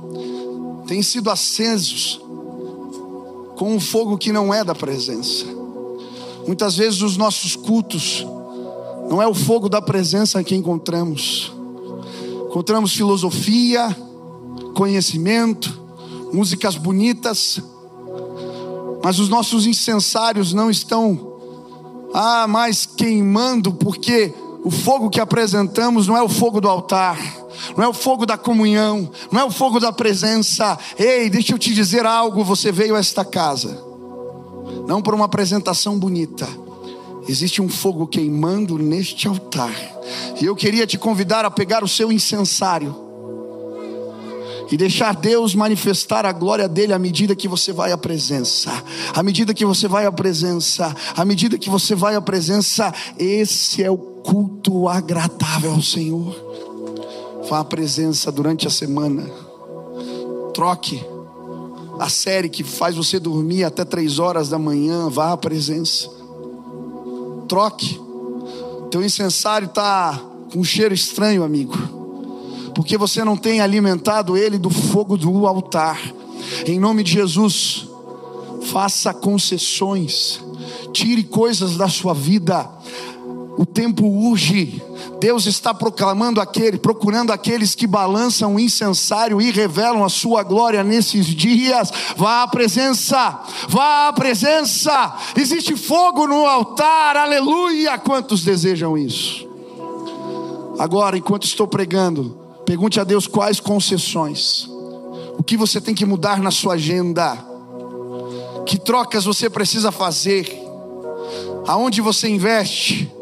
têm 0.87 1.01
sido 1.01 1.29
acesos 1.29 2.21
com 3.55 3.75
um 3.75 3.79
fogo 3.79 4.17
que 4.17 4.31
não 4.31 4.53
é 4.53 4.63
da 4.63 4.75
presença. 4.75 5.45
Muitas 6.45 6.75
vezes 6.75 7.01
os 7.01 7.17
nossos 7.17 7.55
cultos 7.55 8.25
não 9.09 9.21
é 9.21 9.27
o 9.27 9.33
fogo 9.33 9.67
da 9.69 9.81
presença 9.81 10.43
que 10.43 10.55
encontramos 10.55 11.51
Encontramos 12.51 12.91
filosofia, 12.91 13.95
conhecimento, 14.75 15.81
músicas 16.33 16.75
bonitas, 16.75 17.61
mas 19.01 19.19
os 19.19 19.29
nossos 19.29 19.65
incensários 19.65 20.51
não 20.51 20.69
estão 20.69 21.39
ah, 22.13 22.47
mais 22.49 22.85
queimando, 22.85 23.71
porque 23.71 24.33
o 24.65 24.69
fogo 24.69 25.09
que 25.09 25.21
apresentamos 25.21 26.09
não 26.09 26.17
é 26.17 26.21
o 26.21 26.27
fogo 26.27 26.59
do 26.59 26.67
altar, 26.67 27.17
não 27.77 27.85
é 27.85 27.87
o 27.87 27.93
fogo 27.93 28.25
da 28.25 28.37
comunhão, 28.37 29.09
não 29.31 29.39
é 29.39 29.45
o 29.45 29.49
fogo 29.49 29.79
da 29.79 29.93
presença. 29.93 30.77
Ei, 30.99 31.29
deixa 31.29 31.53
eu 31.53 31.57
te 31.57 31.73
dizer 31.73 32.05
algo: 32.05 32.43
você 32.43 32.69
veio 32.69 32.97
a 32.97 32.99
esta 32.99 33.23
casa, 33.23 33.81
não 34.85 35.01
por 35.01 35.15
uma 35.15 35.23
apresentação 35.23 35.97
bonita, 35.97 36.49
existe 37.29 37.61
um 37.61 37.69
fogo 37.69 38.05
queimando 38.05 38.77
neste 38.77 39.25
altar 39.25 40.00
e 40.41 40.45
eu 40.45 40.55
queria 40.55 40.87
te 40.87 40.97
convidar 40.97 41.45
a 41.45 41.51
pegar 41.51 41.83
o 41.83 41.87
seu 41.87 42.11
incensário 42.11 43.11
e 44.71 44.77
deixar 44.77 45.13
Deus 45.13 45.53
manifestar 45.53 46.25
a 46.25 46.31
glória 46.31 46.67
dele 46.67 46.93
à 46.93 46.99
medida 46.99 47.35
que 47.35 47.47
você 47.47 47.73
vai 47.73 47.91
à 47.91 47.97
presença. 47.97 48.71
À 49.13 49.21
medida 49.21 49.53
que 49.53 49.65
você 49.65 49.85
vai 49.85 50.05
à 50.05 50.11
presença, 50.11 50.95
à 51.15 51.25
medida 51.25 51.57
que 51.57 51.69
você 51.69 51.93
vai 51.93 52.15
à 52.15 52.21
presença, 52.21 52.93
esse 53.19 53.83
é 53.83 53.91
o 53.91 53.97
culto 53.97 54.87
agradável 54.87 55.73
ao 55.73 55.81
Senhor. 55.81 56.33
Vá 57.49 57.59
à 57.59 57.65
presença 57.65 58.31
durante 58.31 58.65
a 58.65 58.69
semana. 58.69 59.29
Troque 60.53 61.03
a 61.99 62.07
série 62.07 62.47
que 62.47 62.63
faz 62.63 62.95
você 62.95 63.19
dormir 63.19 63.65
até 63.65 63.83
três 63.83 64.19
horas 64.19 64.47
da 64.47 64.57
manhã, 64.57 65.09
vá 65.09 65.33
à 65.33 65.37
presença. 65.37 66.09
Troque 67.49 67.99
teu 68.91 69.01
incensário 69.01 69.67
está 69.67 70.21
com 70.51 70.59
um 70.59 70.63
cheiro 70.65 70.93
estranho, 70.93 71.43
amigo, 71.43 71.73
porque 72.75 72.97
você 72.97 73.23
não 73.23 73.37
tem 73.37 73.61
alimentado 73.61 74.35
ele 74.35 74.57
do 74.57 74.69
fogo 74.69 75.15
do 75.15 75.47
altar. 75.47 75.97
Em 76.65 76.77
nome 76.77 77.01
de 77.01 77.13
Jesus, 77.13 77.87
faça 78.63 79.13
concessões, 79.13 80.41
tire 80.91 81.23
coisas 81.23 81.77
da 81.77 81.87
sua 81.87 82.13
vida. 82.13 82.69
O 83.57 83.65
tempo 83.65 84.05
urge. 84.05 84.83
Deus 85.21 85.45
está 85.45 85.71
proclamando 85.71 86.41
aquele, 86.41 86.79
procurando 86.79 87.31
aqueles 87.31 87.75
que 87.75 87.85
balançam 87.85 88.55
o 88.55 88.59
incensário 88.59 89.39
e 89.39 89.51
revelam 89.51 90.03
a 90.03 90.09
sua 90.09 90.41
glória 90.41 90.83
nesses 90.83 91.27
dias. 91.27 91.91
Vá 92.17 92.41
à 92.41 92.47
presença, 92.47 93.39
vá 93.69 94.07
à 94.07 94.13
presença. 94.13 95.15
Existe 95.37 95.75
fogo 95.75 96.25
no 96.25 96.47
altar, 96.47 97.15
aleluia. 97.15 97.99
Quantos 97.99 98.43
desejam 98.43 98.97
isso? 98.97 99.47
Agora, 100.79 101.15
enquanto 101.15 101.43
estou 101.43 101.67
pregando, 101.67 102.35
pergunte 102.65 102.99
a 102.99 103.03
Deus 103.03 103.27
quais 103.27 103.59
concessões, 103.59 104.67
o 105.37 105.43
que 105.43 105.55
você 105.55 105.79
tem 105.79 105.93
que 105.93 106.03
mudar 106.03 106.39
na 106.39 106.49
sua 106.49 106.73
agenda, 106.73 107.37
que 108.65 108.79
trocas 108.79 109.25
você 109.25 109.51
precisa 109.51 109.91
fazer, 109.91 110.51
aonde 111.67 112.01
você 112.01 112.27
investe 112.27 113.20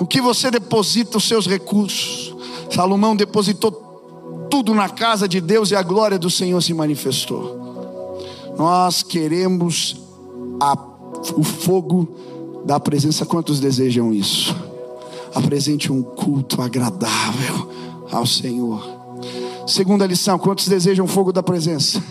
o 0.00 0.06
que 0.06 0.20
você 0.20 0.50
deposita 0.50 1.18
os 1.18 1.24
seus 1.26 1.46
recursos. 1.46 2.34
Salomão 2.70 3.16
depositou 3.16 3.72
tudo 4.50 4.74
na 4.74 4.88
casa 4.88 5.28
de 5.28 5.40
Deus 5.40 5.70
e 5.70 5.76
a 5.76 5.82
glória 5.82 6.18
do 6.18 6.30
Senhor 6.30 6.60
se 6.62 6.74
manifestou. 6.74 8.16
Nós 8.58 9.02
queremos 9.02 9.96
a, 10.60 10.76
o 11.36 11.42
fogo 11.42 12.08
da 12.64 12.78
presença. 12.78 13.24
Quantos 13.24 13.60
desejam 13.60 14.12
isso? 14.12 14.54
Apresente 15.34 15.92
um 15.92 16.02
culto 16.02 16.62
agradável 16.62 17.70
ao 18.10 18.26
Senhor. 18.26 18.82
Segunda 19.66 20.06
lição: 20.06 20.38
quantos 20.38 20.68
desejam 20.68 21.04
o 21.04 21.08
fogo 21.08 21.32
da 21.32 21.42
presença? 21.42 22.02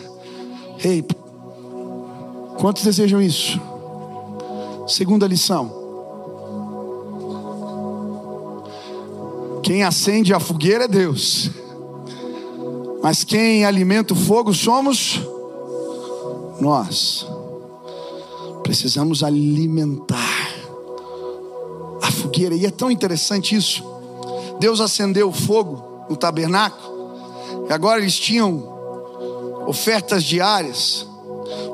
Ei, 0.84 1.04
quantos 2.60 2.84
desejam 2.84 3.22
isso? 3.22 3.60
Segunda 4.88 5.25
lição 5.25 5.85
Quem 9.65 9.81
acende 9.81 10.31
a 10.31 10.39
fogueira 10.39 10.84
é 10.84 10.88
Deus. 10.88 11.50
Mas 13.01 13.24
quem 13.24 13.65
alimenta 13.65 14.13
o 14.13 14.15
fogo 14.15 14.53
somos 14.53 15.19
nós. 16.62 17.25
Precisamos 18.62 19.24
alimentar 19.24 20.53
a 22.00 22.12
fogueira. 22.12 22.53
E 22.53 22.67
é 22.67 22.69
tão 22.69 22.91
interessante 22.91 23.55
isso. 23.55 23.84
Deus 24.60 24.79
acendeu 24.79 25.29
o 25.29 25.34
fogo 25.34 26.05
no 26.07 26.15
tabernáculo. 26.15 27.65
E 27.67 27.74
agora 27.74 28.00
eles 28.00 28.19
tinham 28.19 28.72
ofertas 29.65 30.24
diárias. 30.24 31.07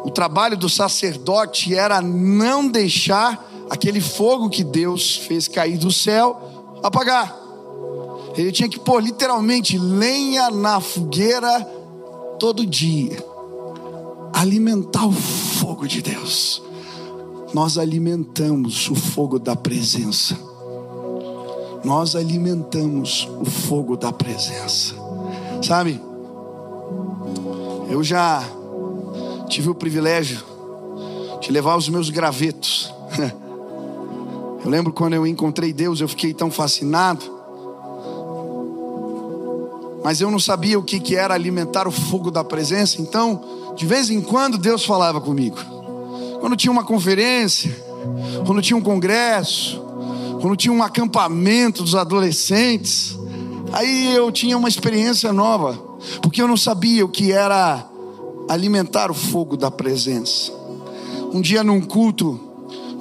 O 0.05 0.09
trabalho 0.09 0.55
do 0.55 0.69
sacerdote 0.69 1.75
era 1.75 2.01
não 2.01 2.69
deixar 2.69 3.51
aquele 3.69 3.99
fogo 3.99 4.49
que 4.49 4.63
Deus 4.63 5.17
fez 5.17 5.49
cair 5.49 5.77
do 5.77 5.91
céu 5.91 6.79
apagar. 6.81 7.40
Ele 8.41 8.51
tinha 8.51 8.67
que 8.67 8.79
pôr 8.79 9.03
literalmente 9.03 9.77
lenha 9.77 10.49
na 10.49 10.79
fogueira 10.79 11.61
todo 12.39 12.65
dia. 12.65 13.23
Alimentar 14.33 15.05
o 15.05 15.11
fogo 15.11 15.87
de 15.87 16.01
Deus. 16.01 16.59
Nós 17.53 17.77
alimentamos 17.77 18.89
o 18.89 18.95
fogo 18.95 19.37
da 19.37 19.55
presença. 19.55 20.35
Nós 21.83 22.15
alimentamos 22.15 23.29
o 23.39 23.45
fogo 23.45 23.95
da 23.95 24.11
presença. 24.11 24.95
Sabe? 25.61 26.01
Eu 27.91 28.03
já 28.03 28.43
tive 29.49 29.69
o 29.69 29.75
privilégio 29.75 30.43
de 31.39 31.51
levar 31.51 31.77
os 31.77 31.87
meus 31.87 32.09
gravetos. 32.09 32.91
Eu 34.63 34.69
lembro 34.69 34.93
quando 34.93 35.13
eu 35.13 35.25
encontrei 35.25 35.73
Deus, 35.73 36.01
eu 36.01 36.07
fiquei 36.07 36.35
tão 36.35 36.51
fascinado 36.51 37.40
mas 40.03 40.21
eu 40.21 40.31
não 40.31 40.39
sabia 40.39 40.79
o 40.79 40.83
que, 40.83 40.99
que 40.99 41.15
era 41.15 41.33
alimentar 41.33 41.87
o 41.87 41.91
fogo 41.91 42.31
da 42.31 42.43
presença, 42.43 43.01
então, 43.01 43.41
de 43.75 43.85
vez 43.85 44.09
em 44.09 44.21
quando, 44.21 44.57
Deus 44.57 44.83
falava 44.83 45.21
comigo. 45.21 45.57
Quando 46.39 46.55
tinha 46.55 46.71
uma 46.71 46.83
conferência, 46.83 47.71
quando 48.45 48.61
tinha 48.61 48.75
um 48.75 48.81
congresso, 48.81 49.79
quando 50.41 50.55
tinha 50.55 50.73
um 50.73 50.81
acampamento 50.81 51.83
dos 51.83 51.93
adolescentes, 51.93 53.15
aí 53.71 54.15
eu 54.15 54.31
tinha 54.31 54.57
uma 54.57 54.67
experiência 54.67 55.31
nova, 55.31 55.73
porque 56.21 56.41
eu 56.41 56.47
não 56.47 56.57
sabia 56.57 57.05
o 57.05 57.09
que 57.09 57.31
era 57.31 57.87
alimentar 58.49 59.11
o 59.11 59.13
fogo 59.13 59.55
da 59.55 59.69
presença. 59.69 60.51
Um 61.31 61.39
dia 61.39 61.63
num 61.63 61.79
culto, 61.79 62.39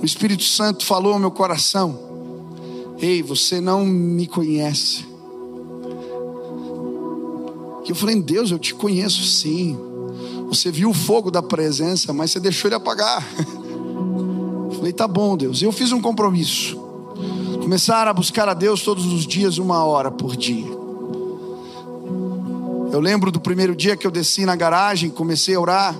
o 0.00 0.04
Espírito 0.04 0.44
Santo 0.44 0.84
falou 0.84 1.14
ao 1.14 1.18
meu 1.18 1.30
coração: 1.30 1.98
Ei, 2.98 3.22
você 3.22 3.60
não 3.60 3.84
me 3.84 4.26
conhece, 4.26 5.06
que 7.84 7.92
eu 7.92 7.96
falei, 7.96 8.20
Deus, 8.20 8.50
eu 8.50 8.58
te 8.58 8.74
conheço 8.74 9.24
sim. 9.24 9.78
Você 10.48 10.70
viu 10.70 10.90
o 10.90 10.94
fogo 10.94 11.30
da 11.30 11.42
presença, 11.42 12.12
mas 12.12 12.30
você 12.30 12.40
deixou 12.40 12.68
ele 12.68 12.74
apagar. 12.74 13.26
Eu 14.70 14.76
falei, 14.76 14.92
tá 14.92 15.06
bom, 15.06 15.36
Deus. 15.36 15.62
Eu 15.62 15.72
fiz 15.72 15.92
um 15.92 16.00
compromisso. 16.00 16.76
Começar 17.60 18.08
a 18.08 18.12
buscar 18.12 18.48
a 18.48 18.54
Deus 18.54 18.82
todos 18.82 19.06
os 19.06 19.26
dias, 19.26 19.58
uma 19.58 19.84
hora 19.84 20.10
por 20.10 20.36
dia. 20.36 20.66
Eu 22.92 22.98
lembro 22.98 23.30
do 23.30 23.40
primeiro 23.40 23.76
dia 23.76 23.96
que 23.96 24.06
eu 24.06 24.10
desci 24.10 24.44
na 24.44 24.56
garagem, 24.56 25.10
comecei 25.10 25.54
a 25.54 25.60
orar. 25.60 25.94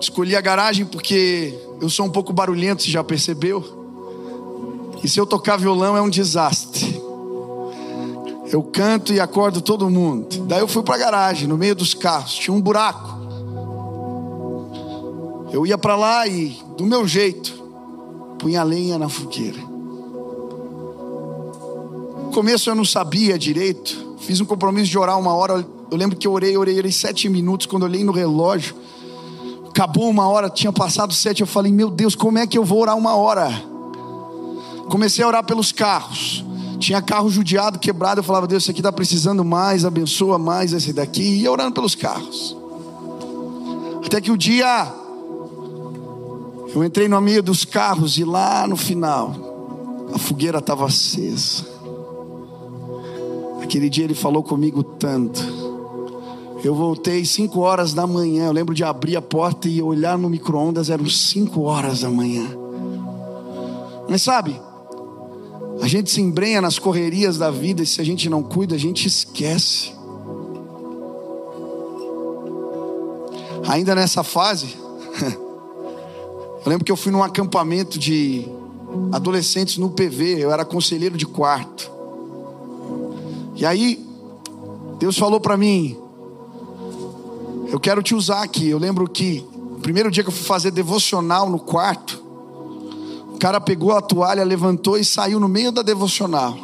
Escolhi 0.00 0.36
a 0.36 0.40
garagem 0.40 0.86
porque 0.86 1.58
eu 1.80 1.90
sou 1.90 2.06
um 2.06 2.10
pouco 2.10 2.32
barulhento, 2.32 2.82
você 2.82 2.90
já 2.90 3.02
percebeu? 3.02 3.64
E 5.02 5.08
se 5.08 5.18
eu 5.18 5.26
tocar 5.26 5.56
violão 5.56 5.96
é 5.96 6.00
um 6.00 6.08
desastre. 6.08 6.93
Eu 8.54 8.62
canto 8.62 9.12
e 9.12 9.18
acordo 9.18 9.60
todo 9.60 9.90
mundo. 9.90 10.44
Daí 10.46 10.60
eu 10.60 10.68
fui 10.68 10.84
para 10.84 10.94
a 10.94 10.98
garagem, 10.98 11.48
no 11.48 11.58
meio 11.58 11.74
dos 11.74 11.92
carros, 11.92 12.34
tinha 12.34 12.54
um 12.54 12.60
buraco. 12.60 13.18
Eu 15.50 15.66
ia 15.66 15.76
para 15.76 15.96
lá 15.96 16.24
e, 16.28 16.56
do 16.76 16.86
meu 16.86 17.04
jeito, 17.04 17.52
punha 18.38 18.62
lenha 18.62 18.96
na 18.96 19.08
fogueira. 19.08 19.58
No 22.22 22.30
começo 22.32 22.70
eu 22.70 22.76
não 22.76 22.84
sabia 22.84 23.36
direito. 23.36 24.14
Fiz 24.20 24.40
um 24.40 24.44
compromisso 24.44 24.88
de 24.88 24.96
orar 24.96 25.18
uma 25.18 25.34
hora. 25.34 25.66
Eu 25.90 25.96
lembro 25.96 26.16
que 26.16 26.24
eu 26.24 26.30
orei, 26.30 26.56
orei, 26.56 26.78
orei 26.78 26.92
sete 26.92 27.28
minutos. 27.28 27.66
Quando 27.66 27.82
eu 27.82 27.88
olhei 27.88 28.04
no 28.04 28.12
relógio, 28.12 28.76
acabou 29.68 30.08
uma 30.08 30.28
hora, 30.28 30.48
tinha 30.48 30.72
passado 30.72 31.12
sete. 31.12 31.40
Eu 31.40 31.46
falei, 31.48 31.72
meu 31.72 31.90
Deus, 31.90 32.14
como 32.14 32.38
é 32.38 32.46
que 32.46 32.56
eu 32.56 32.62
vou 32.64 32.82
orar 32.82 32.96
uma 32.96 33.16
hora? 33.16 33.50
Comecei 34.88 35.24
a 35.24 35.26
orar 35.26 35.44
pelos 35.44 35.72
carros. 35.72 36.44
Tinha 36.84 37.00
carro 37.00 37.30
judiado, 37.30 37.78
quebrado. 37.78 38.20
Eu 38.20 38.22
falava, 38.22 38.46
Deus, 38.46 38.64
isso 38.64 38.70
aqui 38.70 38.80
está 38.80 38.92
precisando 38.92 39.42
mais, 39.42 39.86
abençoa 39.86 40.38
mais 40.38 40.74
esse 40.74 40.92
daqui. 40.92 41.22
E 41.22 41.40
ia 41.40 41.50
orando 41.50 41.72
pelos 41.72 41.94
carros. 41.94 42.54
Até 44.04 44.20
que 44.20 44.30
o 44.30 44.36
dia 44.36 44.92
eu 46.74 46.84
entrei 46.84 47.08
no 47.08 47.18
meio 47.22 47.42
dos 47.42 47.64
carros 47.64 48.18
e 48.18 48.24
lá 48.24 48.66
no 48.66 48.76
final 48.76 49.34
a 50.14 50.18
fogueira 50.18 50.58
estava 50.58 50.84
acesa. 50.84 51.64
Aquele 53.62 53.88
dia 53.88 54.04
ele 54.04 54.14
falou 54.14 54.42
comigo 54.42 54.84
tanto. 54.84 55.40
Eu 56.62 56.74
voltei 56.74 57.24
cinco 57.24 57.60
horas 57.60 57.94
da 57.94 58.06
manhã. 58.06 58.48
Eu 58.48 58.52
lembro 58.52 58.74
de 58.74 58.84
abrir 58.84 59.16
a 59.16 59.22
porta 59.22 59.70
e 59.70 59.80
olhar 59.80 60.18
no 60.18 60.28
micro-ondas, 60.28 60.90
eram 60.90 61.08
cinco 61.08 61.62
horas 61.62 62.02
da 62.02 62.10
manhã. 62.10 62.46
Mas 64.06 64.20
sabe, 64.20 64.60
a 65.80 65.88
gente 65.88 66.10
se 66.10 66.20
embrenha 66.20 66.60
nas 66.60 66.78
correrias 66.78 67.36
da 67.38 67.50
vida 67.50 67.82
e 67.82 67.86
se 67.86 68.00
a 68.00 68.04
gente 68.04 68.28
não 68.28 68.42
cuida, 68.42 68.74
a 68.74 68.78
gente 68.78 69.06
esquece. 69.06 69.92
Ainda 73.68 73.94
nessa 73.94 74.22
fase, 74.22 74.76
eu 76.64 76.66
lembro 76.66 76.84
que 76.84 76.92
eu 76.92 76.96
fui 76.96 77.10
num 77.10 77.22
acampamento 77.22 77.98
de 77.98 78.46
adolescentes 79.12 79.78
no 79.78 79.90
PV, 79.90 80.44
eu 80.44 80.52
era 80.52 80.64
conselheiro 80.64 81.16
de 81.16 81.26
quarto. 81.26 81.90
E 83.56 83.64
aí, 83.64 84.04
Deus 84.98 85.16
falou 85.18 85.40
para 85.40 85.56
mim: 85.56 85.96
Eu 87.68 87.78
quero 87.78 88.02
te 88.02 88.14
usar 88.14 88.42
aqui. 88.42 88.68
Eu 88.68 88.78
lembro 88.78 89.08
que, 89.08 89.46
o 89.76 89.80
primeiro 89.80 90.10
dia 90.10 90.22
que 90.22 90.28
eu 90.28 90.34
fui 90.34 90.44
fazer 90.44 90.70
devocional 90.70 91.48
no 91.48 91.58
quarto, 91.58 92.23
o 93.34 93.38
cara 93.38 93.60
pegou 93.60 93.92
a 93.92 94.00
toalha, 94.00 94.44
levantou 94.44 94.96
e 94.96 95.04
saiu 95.04 95.40
no 95.40 95.48
meio 95.48 95.72
da 95.72 95.82
devocional. 95.82 96.56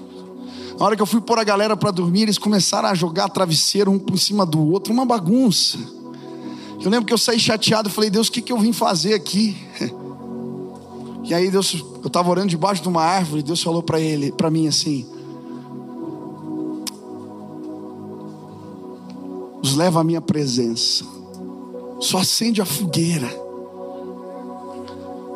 Na 0.78 0.86
hora 0.86 0.96
que 0.96 1.02
eu 1.02 1.06
fui 1.06 1.20
pôr 1.20 1.38
a 1.38 1.44
galera 1.44 1.76
para 1.76 1.90
dormir, 1.90 2.22
eles 2.22 2.38
começaram 2.38 2.88
a 2.88 2.94
jogar 2.94 3.28
travesseiro 3.28 3.90
um 3.90 3.98
por 3.98 4.16
cima 4.16 4.46
do 4.46 4.70
outro, 4.70 4.92
uma 4.92 5.04
bagunça. 5.04 5.78
Eu 6.80 6.88
lembro 6.88 7.06
que 7.06 7.12
eu 7.12 7.18
saí 7.18 7.38
chateado 7.38 7.90
falei, 7.90 8.08
Deus, 8.08 8.28
o 8.28 8.32
que, 8.32 8.40
que 8.40 8.52
eu 8.52 8.58
vim 8.58 8.72
fazer 8.72 9.14
aqui? 9.14 9.56
E 11.22 11.34
aí 11.34 11.48
Deus, 11.48 11.74
eu 12.02 12.08
estava 12.08 12.28
orando 12.28 12.48
debaixo 12.48 12.82
de 12.82 12.88
uma 12.88 13.02
árvore, 13.02 13.42
Deus 13.42 13.62
falou 13.62 13.84
para 13.84 14.00
ele, 14.00 14.32
para 14.32 14.50
mim 14.50 14.66
assim: 14.66 15.06
Nos 19.62 19.76
leva 19.76 20.00
à 20.00 20.04
minha 20.04 20.20
presença. 20.20 21.04
Só 22.00 22.18
acende 22.18 22.60
a 22.60 22.64
fogueira. 22.64 23.28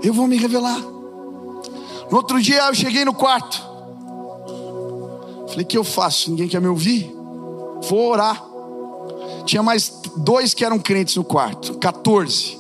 Eu 0.03 0.13
vou 0.13 0.27
me 0.27 0.37
revelar. 0.37 0.94
No 2.11 2.19
outro 2.19 2.41
dia 2.41 2.67
eu 2.67 2.75
cheguei 2.75 3.05
no 3.05 3.15
quarto. 3.15 3.63
Falei: 5.49 5.65
"O 5.65 5.67
que 5.67 5.79
eu 5.79 5.85
faço? 5.85 6.31
Ninguém 6.31 6.49
quer 6.49 6.61
me 6.61 6.69
ouvir? 6.69 7.15
Vou 7.89 8.11
orar." 8.11 8.45
Tinha 9.45 9.63
mais 9.63 10.01
dois 10.17 10.55
que 10.55 10.65
eram 10.65 10.79
crentes 10.79 11.17
no 11.17 11.25
quarto, 11.25 11.75
14. 11.75 12.59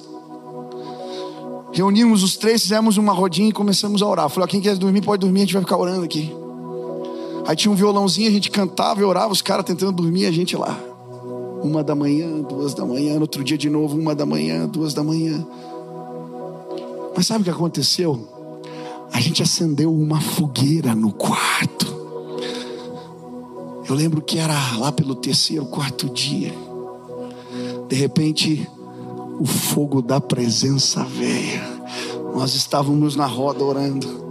Reunimos 1.72 2.22
os 2.22 2.36
três, 2.36 2.62
fizemos 2.62 2.96
uma 2.98 3.12
rodinha 3.12 3.48
e 3.48 3.52
começamos 3.52 4.00
a 4.00 4.06
orar. 4.06 4.28
Falei: 4.28 4.44
ó, 4.44 4.46
quem 4.48 4.60
quer 4.60 4.76
dormir 4.76 5.02
pode 5.02 5.20
dormir, 5.20 5.40
a 5.40 5.44
gente 5.44 5.54
vai 5.54 5.62
ficar 5.62 5.76
orando 5.76 6.04
aqui. 6.04 6.32
Aí 7.46 7.56
tinha 7.56 7.70
um 7.70 7.74
violãozinho, 7.74 8.28
a 8.28 8.32
gente 8.32 8.50
cantava 8.50 9.00
e 9.00 9.04
orava, 9.04 9.32
os 9.32 9.42
caras 9.42 9.64
tentando 9.64 9.92
dormir, 9.92 10.26
a 10.26 10.30
gente 10.30 10.56
lá. 10.56 10.78
Uma 11.62 11.82
da 11.82 11.94
manhã, 11.94 12.42
duas 12.42 12.74
da 12.74 12.84
manhã, 12.84 13.14
no 13.14 13.22
outro 13.22 13.42
dia 13.42 13.58
de 13.58 13.68
novo, 13.68 13.98
uma 13.98 14.14
da 14.14 14.24
manhã, 14.24 14.66
duas 14.66 14.94
da 14.94 15.02
manhã. 15.02 15.44
Mas 17.16 17.26
sabe 17.26 17.42
o 17.42 17.44
que 17.44 17.50
aconteceu? 17.50 18.33
A 19.14 19.20
gente 19.20 19.44
acendeu 19.44 19.94
uma 19.94 20.20
fogueira 20.20 20.92
no 20.92 21.12
quarto. 21.12 21.86
Eu 23.88 23.94
lembro 23.94 24.20
que 24.20 24.40
era 24.40 24.76
lá 24.76 24.90
pelo 24.90 25.14
terceiro, 25.14 25.64
quarto 25.66 26.08
dia. 26.08 26.52
De 27.88 27.94
repente, 27.94 28.68
o 29.38 29.46
fogo 29.46 30.02
da 30.02 30.20
presença 30.20 31.04
veio. 31.04 31.62
Nós 32.34 32.56
estávamos 32.56 33.14
na 33.14 33.24
roda 33.24 33.62
orando. 33.62 34.24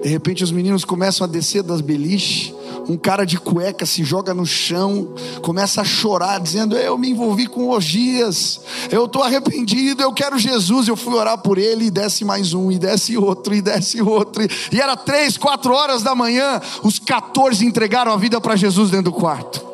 De 0.00 0.08
repente, 0.08 0.44
os 0.44 0.52
meninos 0.52 0.84
começam 0.84 1.26
a 1.26 1.28
descer 1.28 1.64
das 1.64 1.80
beliches. 1.80 2.54
Um 2.88 2.96
cara 2.96 3.24
de 3.24 3.38
cueca 3.38 3.86
se 3.86 4.04
joga 4.04 4.34
no 4.34 4.44
chão, 4.44 5.14
começa 5.40 5.80
a 5.80 5.84
chorar, 5.84 6.40
dizendo: 6.40 6.76
Eu 6.76 6.98
me 6.98 7.10
envolvi 7.10 7.46
com 7.46 7.68
orgias, 7.68 8.60
eu 8.90 9.06
estou 9.06 9.22
arrependido, 9.22 10.02
eu 10.02 10.12
quero 10.12 10.38
Jesus. 10.38 10.88
Eu 10.88 10.96
fui 10.96 11.14
orar 11.14 11.38
por 11.38 11.58
ele, 11.58 11.86
e 11.86 11.90
desce 11.90 12.24
mais 12.24 12.52
um, 12.52 12.70
e 12.70 12.78
desce 12.78 13.16
outro, 13.16 13.54
e 13.54 13.62
desce 13.62 14.02
outro. 14.02 14.46
E 14.72 14.80
era 14.80 14.96
três, 14.96 15.36
quatro 15.36 15.72
horas 15.72 16.02
da 16.02 16.14
manhã, 16.14 16.60
os 16.82 16.98
14 16.98 17.64
entregaram 17.64 18.12
a 18.12 18.16
vida 18.16 18.40
para 18.40 18.56
Jesus 18.56 18.90
dentro 18.90 19.10
do 19.10 19.12
quarto. 19.12 19.64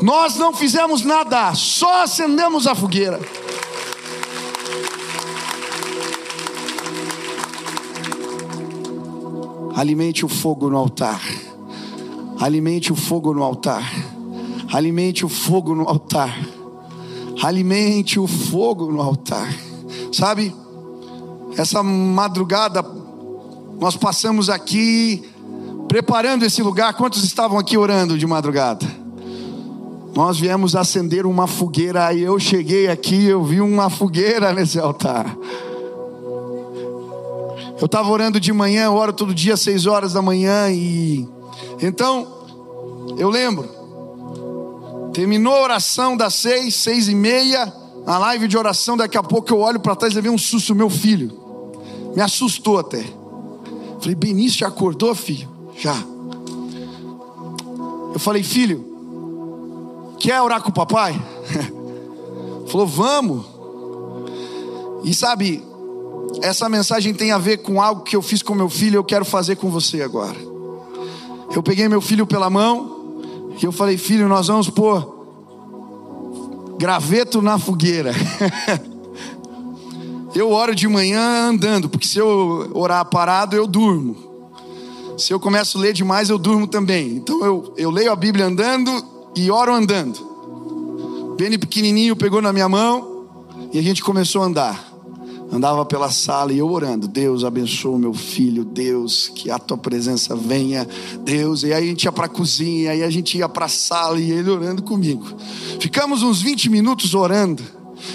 Nós 0.00 0.36
não 0.36 0.52
fizemos 0.52 1.02
nada, 1.02 1.54
só 1.54 2.02
acendemos 2.02 2.66
a 2.66 2.74
fogueira. 2.74 3.20
Alimente 9.74 10.24
o 10.24 10.28
fogo 10.28 10.70
no 10.70 10.76
altar. 10.76 11.20
Alimente 12.40 12.92
o 12.92 12.96
fogo 12.96 13.32
no 13.32 13.42
altar. 13.42 13.84
Alimente 14.72 15.24
o 15.24 15.28
fogo 15.28 15.74
no 15.74 15.88
altar. 15.88 16.36
Alimente 17.42 18.18
o 18.18 18.26
fogo 18.26 18.90
no 18.90 19.00
altar. 19.00 19.54
Sabe? 20.12 20.54
Essa 21.56 21.82
madrugada 21.82 22.84
nós 23.80 23.96
passamos 23.96 24.48
aqui 24.48 25.22
preparando 25.88 26.44
esse 26.44 26.62
lugar. 26.62 26.94
Quantos 26.94 27.22
estavam 27.22 27.58
aqui 27.58 27.76
orando 27.76 28.18
de 28.18 28.26
madrugada? 28.26 28.86
Nós 30.14 30.38
viemos 30.38 30.76
acender 30.76 31.26
uma 31.26 31.46
fogueira 31.46 32.12
e 32.12 32.22
eu 32.22 32.38
cheguei 32.38 32.88
aqui, 32.88 33.24
eu 33.24 33.42
vi 33.42 33.60
uma 33.60 33.90
fogueira 33.90 34.52
nesse 34.52 34.78
altar. 34.78 35.36
Eu 37.80 37.86
estava 37.86 38.08
orando 38.08 38.38
de 38.38 38.52
manhã, 38.52 38.84
eu 38.84 38.94
oro 38.94 39.12
todo 39.12 39.34
dia 39.34 39.56
seis 39.56 39.86
horas 39.86 40.12
da 40.12 40.22
manhã 40.22 40.70
e 40.70 41.28
então 41.80 42.26
eu 43.18 43.28
lembro. 43.28 43.68
Terminou 45.12 45.54
a 45.54 45.62
oração 45.62 46.16
das 46.16 46.34
seis, 46.34 46.74
seis 46.74 47.08
e 47.08 47.14
meia, 47.14 47.72
a 48.06 48.18
live 48.18 48.48
de 48.48 48.58
oração. 48.58 48.96
Daqui 48.96 49.16
a 49.16 49.22
pouco 49.22 49.52
eu 49.52 49.60
olho 49.60 49.78
para 49.78 49.94
trás 49.94 50.12
e 50.12 50.16
levei 50.16 50.30
um 50.30 50.38
susto, 50.38 50.74
meu 50.74 50.90
filho. 50.90 51.32
Me 52.14 52.20
assustou 52.20 52.78
até. 52.78 53.04
Falei, 54.00 54.14
Benício, 54.14 54.58
já 54.60 54.68
acordou, 54.68 55.14
filho? 55.14 55.48
Já. 55.76 55.96
Eu 58.12 58.18
falei, 58.18 58.42
filho, 58.42 58.84
quer 60.18 60.40
orar 60.40 60.62
com 60.62 60.70
o 60.70 60.74
papai? 60.74 61.20
Falou, 62.68 62.86
vamos. 62.86 63.46
E 65.04 65.14
sabe, 65.14 65.62
essa 66.42 66.68
mensagem 66.68 67.14
tem 67.14 67.30
a 67.32 67.38
ver 67.38 67.58
com 67.58 67.80
algo 67.80 68.02
que 68.02 68.16
eu 68.16 68.22
fiz 68.22 68.42
com 68.42 68.54
meu 68.54 68.68
filho 68.68 68.94
e 68.94 68.96
eu 68.96 69.04
quero 69.04 69.24
fazer 69.24 69.56
com 69.56 69.70
você 69.70 70.02
agora. 70.02 70.53
Eu 71.54 71.62
peguei 71.62 71.88
meu 71.88 72.00
filho 72.00 72.26
pela 72.26 72.50
mão 72.50 73.22
e 73.60 73.64
eu 73.64 73.70
falei: 73.70 73.96
Filho, 73.96 74.28
nós 74.28 74.48
vamos 74.48 74.68
pôr 74.68 75.14
graveto 76.76 77.40
na 77.40 77.58
fogueira. 77.58 78.12
eu 80.34 80.50
oro 80.50 80.74
de 80.74 80.88
manhã 80.88 81.48
andando, 81.48 81.88
porque 81.88 82.06
se 82.06 82.18
eu 82.18 82.70
orar 82.74 83.04
parado, 83.04 83.54
eu 83.54 83.66
durmo. 83.66 84.16
Se 85.16 85.32
eu 85.32 85.38
começo 85.38 85.78
a 85.78 85.80
ler 85.80 85.92
demais, 85.92 86.28
eu 86.28 86.38
durmo 86.38 86.66
também. 86.66 87.16
Então 87.16 87.44
eu, 87.44 87.72
eu 87.76 87.90
leio 87.90 88.10
a 88.10 88.16
Bíblia 88.16 88.46
andando 88.46 88.90
e 89.36 89.48
oro 89.50 89.72
andando. 89.72 91.34
Beni 91.38 91.56
pequenininho 91.56 92.16
pegou 92.16 92.42
na 92.42 92.52
minha 92.52 92.68
mão 92.68 93.26
e 93.72 93.78
a 93.78 93.82
gente 93.82 94.02
começou 94.02 94.42
a 94.42 94.46
andar 94.46 94.93
andava 95.54 95.84
pela 95.84 96.10
sala 96.10 96.52
e 96.52 96.58
eu 96.58 96.68
orando, 96.68 97.06
Deus 97.06 97.44
abençoa 97.44 97.96
meu 97.96 98.12
filho, 98.12 98.64
Deus, 98.64 99.30
que 99.32 99.52
a 99.52 99.58
tua 99.58 99.78
presença 99.78 100.34
venha, 100.34 100.86
Deus. 101.20 101.62
E 101.62 101.72
aí 101.72 101.84
a 101.84 101.86
gente 101.86 102.04
ia 102.04 102.12
para 102.12 102.26
a 102.26 102.28
cozinha, 102.28 102.90
aí 102.90 103.04
a 103.04 103.10
gente 103.10 103.38
ia 103.38 103.48
para 103.48 103.66
a 103.66 103.68
sala 103.68 104.18
e 104.18 104.32
ele 104.32 104.50
orando 104.50 104.82
comigo. 104.82 105.24
Ficamos 105.78 106.24
uns 106.24 106.42
20 106.42 106.68
minutos 106.68 107.14
orando. 107.14 107.62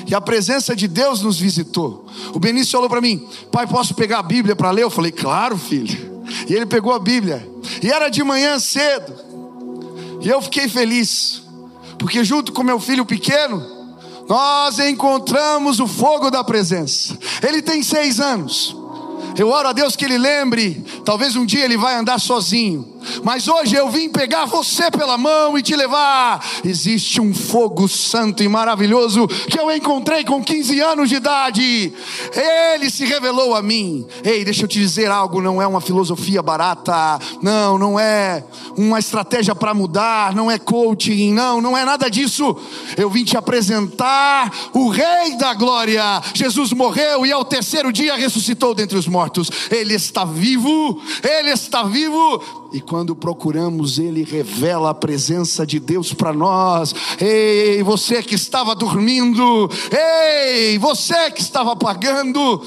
E 0.06 0.14
a 0.14 0.20
presença 0.20 0.76
de 0.76 0.88
Deus 0.88 1.22
nos 1.22 1.40
visitou. 1.40 2.06
O 2.34 2.40
Benício 2.40 2.74
falou 2.74 2.90
para 2.90 3.00
mim: 3.00 3.26
Pai, 3.52 3.66
posso 3.66 3.96
pegar 3.96 4.20
a 4.20 4.24
Bíblia 4.24 4.56
para 4.56 4.70
ler? 4.70 4.84
Eu 4.84 4.90
falei: 4.90 5.12
Claro, 5.12 5.58
filho. 5.58 6.22
E 6.48 6.54
ele 6.54 6.66
pegou 6.66 6.94
a 6.94 7.00
Bíblia. 7.00 7.48
E 7.82 7.90
era 7.90 8.10
de 8.10 8.22
manhã 8.22 8.60
cedo. 8.60 9.14
E 10.22 10.28
eu 10.28 10.42
fiquei 10.42 10.68
feliz. 10.68 11.42
Porque 11.98 12.24
junto 12.24 12.52
com 12.52 12.64
meu 12.64 12.80
filho 12.80 13.06
pequeno, 13.06 13.79
nós 14.30 14.78
encontramos 14.78 15.80
o 15.80 15.88
fogo 15.88 16.30
da 16.30 16.44
presença. 16.44 17.18
Ele 17.42 17.64
tem 17.64 17.82
seis 17.82 18.20
anos. 18.20 18.76
Eu 19.36 19.50
oro 19.50 19.70
a 19.70 19.74
Deus 19.74 19.96
que 19.96 20.06
ele 20.06 20.20
lembre. 20.20 20.86
Talvez 21.04 21.36
um 21.36 21.46
dia 21.46 21.66
ele 21.66 21.76
vai 21.76 21.96
andar 21.96 22.20
sozinho. 22.20 22.99
Mas 23.24 23.48
hoje 23.48 23.76
eu 23.76 23.90
vim 23.90 24.10
pegar 24.10 24.46
você 24.46 24.90
pela 24.92 25.18
mão 25.18 25.58
e 25.58 25.62
te 25.62 25.76
levar. 25.76 26.46
Existe 26.64 27.22
um 27.22 27.34
fogo 27.34 27.88
santo 27.88 28.44
e 28.44 28.48
maravilhoso 28.48 29.28
que 29.28 29.60
eu 29.60 29.72
encontrei 29.72 30.24
com 30.24 30.44
15 30.44 30.80
anos 30.80 31.10
de 31.10 31.16
idade. 31.16 31.94
Ele 32.34 32.90
se 32.90 33.06
revelou 33.06 33.56
a 33.56 33.62
mim. 33.62 34.06
Ei, 34.24 34.44
deixa 34.44 34.64
eu 34.64 34.68
te 34.68 34.80
dizer 34.80 35.10
algo: 35.12 35.42
não 35.42 35.62
é 35.62 35.68
uma 35.68 35.82
filosofia 35.82 36.42
barata, 36.42 37.20
não, 37.42 37.78
não 37.78 38.00
é 38.00 38.44
uma 38.78 39.00
estratégia 39.00 39.56
para 39.56 39.74
mudar, 39.74 40.34
não 40.34 40.50
é 40.50 40.58
coaching, 40.58 41.34
não, 41.34 41.62
não 41.62 41.78
é 41.78 41.86
nada 41.86 42.10
disso. 42.10 42.56
Eu 42.98 43.10
vim 43.10 43.24
te 43.24 43.38
apresentar 43.38 44.52
o 44.74 44.90
Rei 44.90 45.38
da 45.38 45.54
Glória. 45.54 46.22
Jesus 46.34 46.72
morreu 46.74 47.26
e 47.26 47.32
ao 47.32 47.46
terceiro 47.46 47.92
dia 47.92 48.16
ressuscitou 48.16 48.74
dentre 48.74 48.98
os 48.98 49.08
mortos. 49.08 49.50
Ele 49.70 49.94
está 49.94 50.26
vivo, 50.26 51.02
ele 51.24 51.52
está 51.52 51.84
vivo 51.84 52.59
e 52.72 52.80
quando 52.80 53.16
procuramos, 53.16 53.98
Ele 53.98 54.24
revela 54.24 54.92
a 54.92 54.94
presença 54.94 55.66
de 55.66 55.80
Deus 55.80 56.14
para 56.14 56.32
nós. 56.32 56.94
Ei, 57.20 57.82
você 57.82 58.22
que 58.22 58.36
estava 58.36 58.76
dormindo, 58.76 59.70
ei, 59.92 60.78
você 60.78 61.32
que 61.32 61.42
estava 61.42 61.74
apagando, 61.74 62.62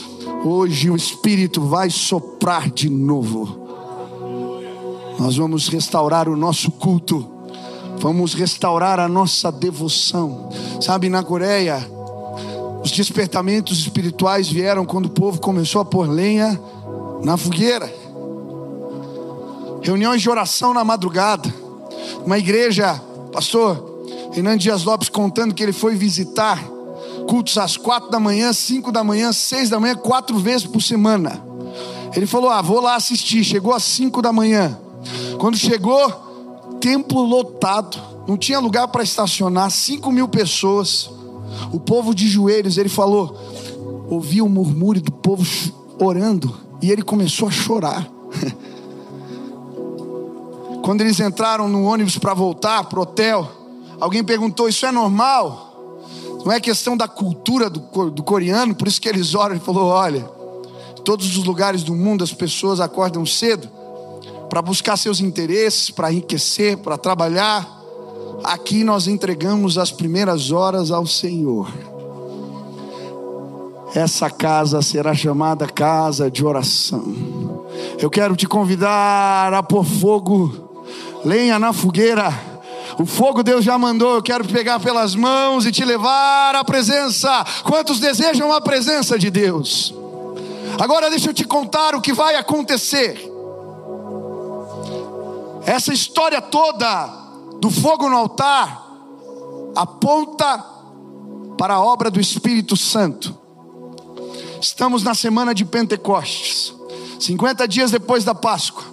hoje 0.45 0.91
o 0.91 0.97
Espírito 0.97 1.61
vai 1.61 1.89
soprar 1.89 2.69
de 2.69 2.91
novo. 2.91 3.61
Nós 5.19 5.37
vamos 5.37 5.69
restaurar 5.69 6.29
o 6.29 6.37
nosso 6.37 6.73
culto, 6.73 7.29
vamos 7.99 8.35
restaurar 8.35 8.99
a 8.99 9.07
nossa 9.07 9.53
devoção. 9.53 10.49
Sabe, 10.81 11.09
na 11.09 11.23
Coreia, 11.23 11.79
os 12.83 12.91
despertamentos 12.91 13.79
espirituais 13.79 14.49
vieram 14.49 14.85
quando 14.85 15.07
o 15.07 15.11
povo 15.11 15.41
começou 15.41 15.81
a 15.81 15.85
pôr 15.85 16.09
lenha 16.09 16.61
na 17.23 17.37
fogueira 17.37 18.02
reuniões 19.83 20.23
de 20.23 20.31
oração 20.31 20.73
na 20.73 20.85
madrugada. 20.85 21.53
Uma 22.25 22.39
igreja, 22.39 22.95
pastor 23.33 23.93
Renan 24.33 24.57
Dias 24.57 24.85
Lopes 24.85 25.11
contando 25.11 25.55
que 25.55 25.63
ele 25.63 25.75
foi 25.75 25.95
visitar 25.95 26.63
cultos 27.29 27.59
às 27.59 27.77
quatro 27.77 28.11
da 28.11 28.19
manhã, 28.19 28.53
cinco 28.53 28.91
da 28.91 29.05
manhã, 29.05 29.31
seis 29.33 29.69
da 29.69 29.79
manhã, 29.79 29.95
quatro 29.95 30.39
vezes 30.39 30.67
por 30.67 30.81
semana. 30.81 31.45
Ele 32.15 32.27
falou: 32.27 32.51
Ah, 32.51 32.63
vou 32.63 32.81
lá 32.81 32.97
assistir. 32.97 33.45
Chegou 33.45 33.75
às 33.75 33.83
cinco 33.83 34.23
da 34.23 34.33
manhã. 34.33 34.79
Quando 35.39 35.57
chegou, 35.57 36.11
templo 36.81 37.23
lotado, 37.23 37.99
não 38.27 38.37
tinha 38.37 38.59
lugar 38.59 38.89
para 38.89 39.03
estacionar, 39.03 39.71
cinco 39.71 40.11
mil 40.11 40.27
pessoas, 40.27 41.11
o 41.71 41.79
povo 41.79 42.15
de 42.15 42.27
joelhos. 42.27 42.79
Ele 42.79 42.89
falou: 42.89 43.37
ouvi 44.09 44.41
o 44.41 44.49
murmúrio 44.49 45.03
do 45.03 45.13
povo 45.13 45.45
orando, 45.99 46.59
e 46.81 46.91
ele 46.91 47.03
começou 47.03 47.49
a 47.49 47.51
chorar. 47.51 48.09
Quando 50.83 51.01
eles 51.01 51.21
entraram 51.21 51.69
no 51.69 51.85
ônibus 51.85 52.19
para 52.19 52.35
voltar 52.35 52.85
para 52.85 52.99
o 52.99 53.03
hotel, 53.03 53.49
alguém 54.01 54.25
perguntou: 54.25 54.69
Isso 54.69 54.85
é 54.85 54.91
normal? 54.91 56.01
Não 56.45 56.51
é 56.51 56.59
questão 56.59 56.97
da 56.97 57.07
cultura 57.07 57.71
do, 57.71 58.11
do 58.11 58.23
coreano, 58.23 58.75
por 58.75 58.89
isso 58.89 59.01
que 59.01 59.09
eles 59.09 59.35
oram. 59.35 59.55
Ele 59.55 59.65
falou: 59.65 59.87
Olha, 59.87 60.29
em 60.99 61.03
todos 61.03 61.37
os 61.37 61.45
lugares 61.45 61.85
do 61.85 61.95
mundo 61.95 62.25
as 62.25 62.33
pessoas 62.33 62.81
acordam 62.81 63.25
cedo 63.25 63.69
para 64.51 64.61
buscar 64.61 64.97
seus 64.97 65.21
interesses, 65.21 65.89
para 65.91 66.13
enriquecer, 66.13 66.77
para 66.79 66.99
trabalhar. 66.99 67.81
Aqui 68.43 68.83
nós 68.83 69.07
entregamos 69.07 69.79
as 69.79 69.93
primeiras 69.93 70.51
horas 70.51 70.91
ao 70.91 71.07
Senhor. 71.07 71.73
Essa 73.95 74.29
casa 74.29 74.83
será 74.83 75.15
chamada 75.15 75.67
casa 75.67 76.31
de 76.31 76.45
oração. 76.45 77.05
Eu 78.01 78.11
quero 78.11 78.35
te 78.35 78.49
convidar 78.49 79.55
a 79.55 79.63
pôr 79.63 79.85
fogo 79.85 80.72
lenha 81.25 81.59
na 81.59 81.73
fogueira. 81.73 82.33
O 82.99 83.07
fogo 83.07 83.43
Deus 83.43 83.65
já 83.65 83.79
mandou, 83.79 84.17
eu 84.17 84.23
quero 84.23 84.45
pegar 84.47 84.79
pelas 84.79 85.15
mãos 85.15 85.65
e 85.65 85.73
te 85.73 85.85
levar 85.85 86.55
à 86.55 86.65
presença. 86.65 87.45
Quantos 87.65 87.99
desejam 87.99 88.53
a 88.53 88.61
presença 88.61 89.19
de 89.19 89.31
Deus? 89.31 89.95
Agora 90.79 91.11
deixa 91.11 91.31
eu 91.31 91.35
te 91.35 91.45
contar 91.45 91.95
o 91.95 92.01
que 92.01 92.13
vai 92.13 92.37
acontecer. 92.37 93.31
Essa 95.65 95.93
história 95.93 96.41
toda 96.41 97.07
do 97.61 97.71
fogo 97.71 98.09
no 98.09 98.17
altar 98.17 98.83
aponta 99.77 100.65
para 101.57 101.75
a 101.75 101.81
obra 101.81 102.11
do 102.11 102.21
Espírito 102.21 102.77
Santo. 102.77 103.39
Estamos 104.61 105.03
na 105.03 105.15
semana 105.15 105.55
de 105.55 105.65
Pentecostes, 105.65 106.75
50 107.21 107.67
dias 107.67 107.91
depois 107.91 108.25
da 108.25 108.35
Páscoa. 108.35 108.92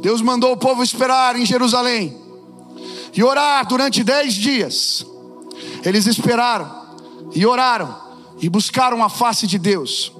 Deus 0.00 0.22
mandou 0.22 0.52
o 0.52 0.56
povo 0.56 0.82
esperar 0.82 1.36
em 1.36 1.44
Jerusalém 1.44 2.16
e 3.14 3.22
orar 3.22 3.66
durante 3.66 4.02
dez 4.02 4.34
dias. 4.34 5.04
Eles 5.84 6.06
esperaram 6.06 6.70
e 7.34 7.44
oraram 7.44 7.94
e 8.40 8.48
buscaram 8.48 9.04
a 9.04 9.08
face 9.08 9.46
de 9.46 9.58
Deus. 9.58 10.12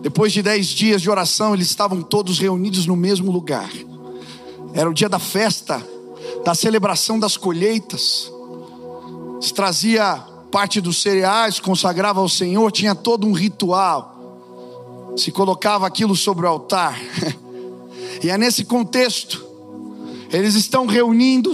Depois 0.00 0.32
de 0.32 0.42
dez 0.42 0.66
dias 0.66 1.02
de 1.02 1.10
oração, 1.10 1.54
eles 1.54 1.68
estavam 1.68 2.02
todos 2.02 2.38
reunidos 2.38 2.86
no 2.86 2.96
mesmo 2.96 3.30
lugar. 3.30 3.70
Era 4.72 4.88
o 4.88 4.94
dia 4.94 5.08
da 5.08 5.18
festa, 5.18 5.84
da 6.44 6.54
celebração 6.54 7.18
das 7.18 7.36
colheitas. 7.36 8.32
Se 9.40 9.52
trazia 9.52 10.24
parte 10.50 10.80
dos 10.80 11.02
cereais, 11.02 11.60
consagrava 11.60 12.20
ao 12.20 12.28
Senhor, 12.28 12.70
tinha 12.72 12.94
todo 12.94 13.26
um 13.26 13.32
ritual. 13.32 15.14
Se 15.16 15.30
colocava 15.30 15.86
aquilo 15.86 16.16
sobre 16.16 16.46
o 16.46 16.48
altar. 16.48 16.98
E 18.22 18.30
é 18.30 18.38
nesse 18.38 18.64
contexto, 18.64 19.44
eles 20.30 20.54
estão 20.54 20.86
reunindo, 20.86 21.52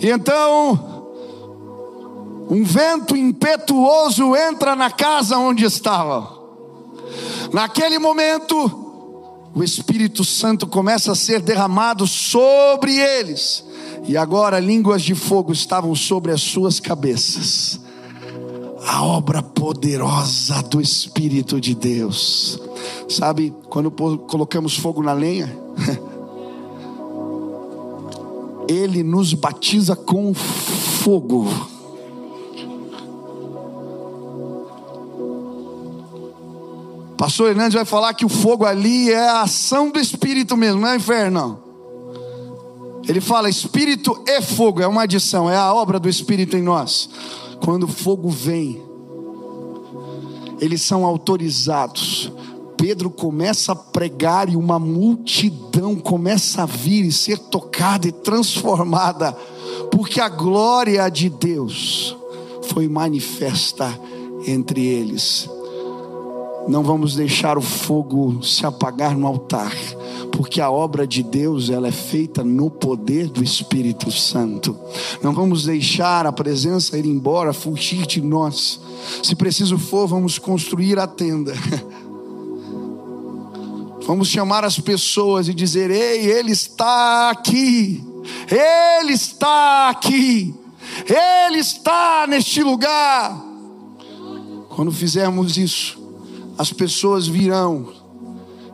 e 0.00 0.10
então, 0.10 1.02
um 2.50 2.62
vento 2.62 3.16
impetuoso 3.16 4.36
entra 4.36 4.76
na 4.76 4.90
casa 4.90 5.38
onde 5.38 5.64
estavam. 5.64 6.44
Naquele 7.52 7.98
momento, 7.98 8.82
o 9.54 9.62
Espírito 9.62 10.24
Santo 10.24 10.66
começa 10.66 11.12
a 11.12 11.14
ser 11.14 11.40
derramado 11.40 12.06
sobre 12.06 12.98
eles, 12.98 13.64
e 14.06 14.16
agora 14.16 14.58
línguas 14.58 15.02
de 15.02 15.14
fogo 15.14 15.52
estavam 15.52 15.94
sobre 15.94 16.32
as 16.32 16.42
suas 16.42 16.80
cabeças. 16.80 17.80
A 18.86 19.02
obra 19.02 19.42
poderosa 19.42 20.62
do 20.64 20.80
Espírito 20.80 21.58
de 21.58 21.74
Deus. 21.74 22.60
Sabe, 23.08 23.54
quando 23.68 23.90
colocamos 23.90 24.76
fogo 24.76 25.02
na 25.02 25.12
lenha, 25.12 25.54
ele 28.68 29.02
nos 29.02 29.34
batiza 29.34 29.94
com 29.94 30.32
fogo. 30.34 31.48
Pastor 37.16 37.50
Hernandes 37.50 37.74
vai 37.74 37.84
falar 37.84 38.12
que 38.12 38.24
o 38.24 38.28
fogo 38.28 38.66
ali 38.66 39.10
é 39.10 39.28
a 39.28 39.42
ação 39.42 39.90
do 39.90 39.98
Espírito 39.98 40.56
mesmo, 40.56 40.80
não 40.80 40.88
é 40.88 40.96
inferno. 40.96 41.58
Ele 43.08 43.20
fala 43.20 43.48
Espírito 43.48 44.22
e 44.26 44.42
fogo, 44.42 44.82
é 44.82 44.86
uma 44.86 45.02
adição, 45.02 45.48
é 45.48 45.56
a 45.56 45.72
obra 45.72 45.98
do 45.98 46.08
Espírito 46.08 46.56
em 46.56 46.62
nós. 46.62 47.08
Quando 47.64 47.84
o 47.84 47.88
fogo 47.88 48.28
vem, 48.28 48.82
eles 50.60 50.82
são 50.82 51.04
autorizados. 51.04 52.30
Pedro 52.86 53.08
começa 53.08 53.72
a 53.72 53.74
pregar 53.74 54.46
e 54.50 54.56
uma 54.56 54.78
multidão 54.78 55.96
começa 55.96 56.64
a 56.64 56.66
vir 56.66 57.06
e 57.06 57.10
ser 57.10 57.38
tocada 57.38 58.06
e 58.06 58.12
transformada, 58.12 59.32
porque 59.90 60.20
a 60.20 60.28
glória 60.28 61.08
de 61.08 61.30
Deus 61.30 62.14
foi 62.68 62.86
manifesta 62.86 63.98
entre 64.46 64.84
eles. 64.84 65.48
Não 66.68 66.82
vamos 66.82 67.14
deixar 67.14 67.56
o 67.56 67.62
fogo 67.62 68.42
se 68.42 68.66
apagar 68.66 69.16
no 69.16 69.26
altar, 69.26 69.72
porque 70.30 70.60
a 70.60 70.70
obra 70.70 71.06
de 71.06 71.22
Deus 71.22 71.70
ela 71.70 71.88
é 71.88 71.92
feita 71.92 72.44
no 72.44 72.70
poder 72.70 73.28
do 73.28 73.42
Espírito 73.42 74.12
Santo. 74.12 74.76
Não 75.22 75.32
vamos 75.32 75.64
deixar 75.64 76.26
a 76.26 76.32
presença 76.32 76.98
ir 76.98 77.06
embora, 77.06 77.54
fugir 77.54 78.06
de 78.06 78.20
nós. 78.20 78.78
Se 79.22 79.34
preciso 79.34 79.78
for, 79.78 80.06
vamos 80.06 80.38
construir 80.38 80.98
a 80.98 81.06
tenda. 81.06 81.54
Vamos 84.06 84.28
chamar 84.28 84.64
as 84.64 84.78
pessoas 84.78 85.48
e 85.48 85.54
dizer: 85.54 85.90
Ei, 85.90 86.26
Ele 86.26 86.52
está 86.52 87.30
aqui, 87.30 88.04
Ele 88.50 89.12
está 89.12 89.88
aqui, 89.88 90.54
Ele 91.06 91.58
está 91.58 92.26
neste 92.28 92.62
lugar. 92.62 93.42
Quando 94.68 94.92
fizermos 94.92 95.56
isso, 95.56 95.98
as 96.58 96.72
pessoas 96.72 97.26
virão, 97.26 97.92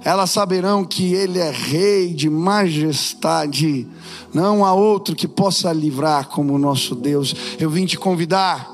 elas 0.03 0.31
saberão 0.31 0.85
que 0.85 1.14
Ele 1.14 1.38
é 1.38 1.51
Rei 1.51 2.12
de 2.12 2.29
majestade, 2.29 3.87
não 4.33 4.64
há 4.64 4.73
outro 4.73 5.14
que 5.14 5.29
possa 5.29 5.73
livrar 5.73 6.29
como 6.29 6.55
o 6.55 6.59
nosso 6.59 6.95
Deus. 6.95 7.35
Eu 7.59 7.71
vim 7.71 7.87
te 7.87 7.97
convidar 7.97 8.69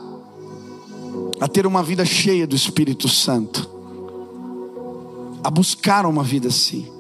a 1.41 1.47
ter 1.47 1.67
uma 1.67 1.83
vida 1.83 2.05
cheia 2.05 2.47
do 2.47 2.57
Espírito 2.57 3.09
Santo, 3.09 3.69
a 5.47 5.51
buscar 5.51 6.07
uma 6.07 6.23
vida 6.23 6.49
assim. 6.49 6.91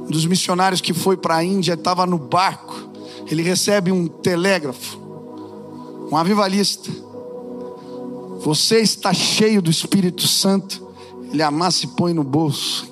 Um 0.00 0.10
dos 0.10 0.24
missionários 0.26 0.80
que 0.80 0.94
foi 0.94 1.16
para 1.16 1.36
a 1.36 1.44
Índia 1.44 1.74
estava 1.74 2.06
no 2.06 2.18
barco, 2.18 2.74
ele 3.30 3.42
recebe 3.42 3.92
um 3.92 4.06
telégrafo, 4.06 4.98
um 6.10 6.16
avivalista 6.16 6.90
você 8.38 8.78
está 8.78 9.12
cheio 9.12 9.60
do 9.60 9.70
Espírito 9.70 10.26
Santo. 10.26 10.86
Ele 11.32 11.42
amassa 11.42 11.84
e 11.84 11.88
põe 11.88 12.14
no 12.14 12.22
bolso. 12.22 12.90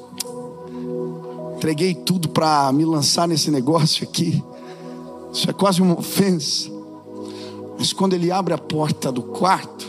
Entreguei 1.56 1.94
tudo 1.94 2.28
para 2.28 2.70
me 2.72 2.84
lançar 2.84 3.28
nesse 3.28 3.50
negócio 3.50 4.04
aqui. 4.04 4.42
Isso 5.32 5.48
é 5.48 5.52
quase 5.52 5.80
uma 5.80 5.98
ofensa. 5.98 6.68
Mas 7.78 7.92
quando 7.92 8.14
ele 8.14 8.30
abre 8.30 8.52
a 8.52 8.58
porta 8.58 9.12
do 9.12 9.22
quarto, 9.22 9.86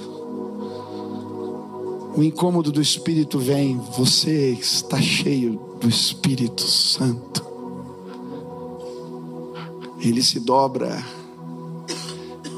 o 2.18 2.24
incômodo 2.24 2.72
do 2.72 2.82
Espírito 2.82 3.38
vem. 3.38 3.78
Você 3.96 4.50
está 4.60 5.00
cheio 5.00 5.62
do 5.80 5.88
Espírito 5.88 6.64
Santo. 6.64 7.46
Ele 10.00 10.24
se 10.24 10.40
dobra. 10.40 11.06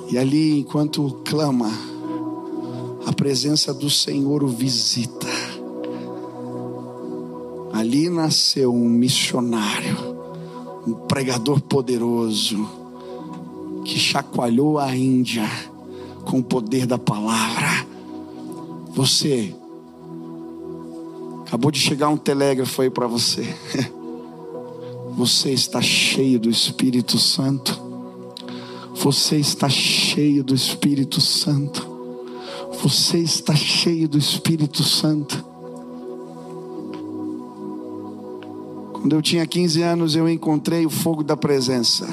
E 0.10 0.18
ali, 0.18 0.60
enquanto 0.60 1.22
clama, 1.26 1.70
a 3.06 3.12
presença 3.12 3.74
do 3.74 3.90
Senhor 3.90 4.44
o 4.44 4.48
visita. 4.48 5.28
Ali 7.74 8.10
nasceu 8.10 8.74
um 8.74 8.88
missionário, 8.88 9.98
um 10.88 10.94
pregador 10.94 11.60
poderoso, 11.60 12.66
que 13.84 14.00
chacoalhou 14.00 14.80
a 14.80 14.96
Índia 14.96 15.50
com 16.24 16.40
o 16.40 16.44
poder 16.44 16.86
da 16.86 16.98
palavra. 16.98 17.99
Você, 18.90 19.56
acabou 21.46 21.72
de 21.72 21.80
chegar 21.80 22.10
um 22.10 22.18
telégrafo 22.18 22.82
aí 22.82 22.90
para 22.90 23.08
você. 23.08 23.44
Você 25.16 25.52
está 25.52 25.82
cheio 25.82 26.40
do 26.40 26.50
Espírito 26.50 27.18
Santo. 27.18 27.80
Você 28.96 29.38
está 29.38 29.68
cheio 29.68 30.44
do 30.44 30.54
Espírito 30.54 31.20
Santo. 31.20 31.88
Você 32.82 33.18
está 33.18 33.56
cheio 33.56 34.08
do 34.08 34.18
Espírito 34.18 34.84
Santo. 34.84 35.46
Quando 38.94 39.14
eu 39.14 39.22
tinha 39.22 39.46
15 39.46 39.82
anos, 39.82 40.16
eu 40.16 40.30
encontrei 40.30 40.86
o 40.86 40.90
fogo 40.90 41.24
da 41.24 41.36
presença. 41.36 42.08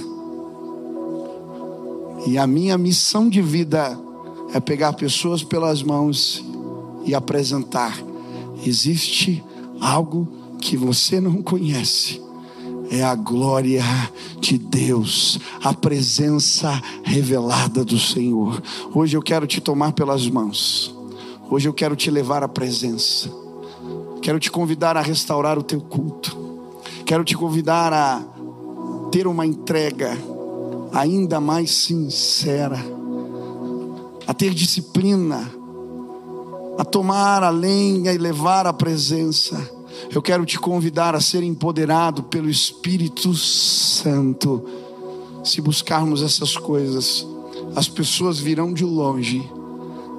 E 2.27 2.39
a 2.39 2.47
minha 2.47 2.79
missão 2.79 3.29
de 3.29 3.43
vida 3.43 3.99
é 4.55 4.61
pegar 4.61 4.93
pessoas 4.95 5.45
pelas 5.45 5.83
mãos 5.83 6.45
e 7.07 7.15
apresentar: 7.15 7.97
existe 8.67 9.43
algo 9.81 10.29
que 10.61 10.77
você 10.77 11.21
não 11.21 11.43
conhece. 11.43 12.21
É 12.91 13.03
a 13.03 13.15
glória 13.15 13.83
de 14.39 14.59
Deus, 14.59 15.41
a 15.63 15.75
presença 15.75 16.81
revelada 17.03 17.85
do 17.85 17.99
Senhor. 17.99 18.63
Hoje 18.95 19.17
eu 19.17 19.23
quero 19.23 19.47
te 19.47 19.61
tomar 19.61 19.93
pelas 19.93 20.29
mãos, 20.29 20.95
hoje 21.51 21.69
eu 21.69 21.75
quero 21.75 21.97
te 21.97 22.11
levar 22.11 22.45
à 22.45 22.49
presença, 22.49 23.29
quero 24.23 24.39
te 24.39 24.51
convidar 24.53 24.97
a 24.97 25.01
restaurar 25.01 25.59
o 25.59 25.65
teu 25.65 25.81
culto, 25.81 26.37
quero 27.05 27.25
te 27.25 27.37
convidar 27.37 27.93
a 27.93 28.23
ter 29.11 29.27
uma 29.27 29.45
entrega 29.45 30.17
ainda 30.93 31.41
mais 31.41 31.73
sincera, 31.73 32.79
a 34.27 34.33
ter 34.33 34.55
disciplina, 34.55 35.56
a 36.79 36.85
tomar 36.85 37.43
a 37.43 37.51
lenha 37.51 38.13
e 38.13 38.19
levar 38.19 38.67
a 38.67 38.73
presença 38.73 39.77
eu 40.11 40.23
quero 40.23 40.45
te 40.45 40.59
convidar 40.59 41.15
a 41.15 41.21
ser 41.21 41.43
empoderado 41.43 42.23
pelo 42.25 42.49
Espírito 42.49 43.35
Santo. 43.35 44.65
Se 45.45 45.61
buscarmos 45.61 46.23
essas 46.23 46.57
coisas, 46.57 47.27
as 47.75 47.89
pessoas 47.89 48.39
virão 48.39 48.73
de 48.73 48.85
longe, 48.85 49.49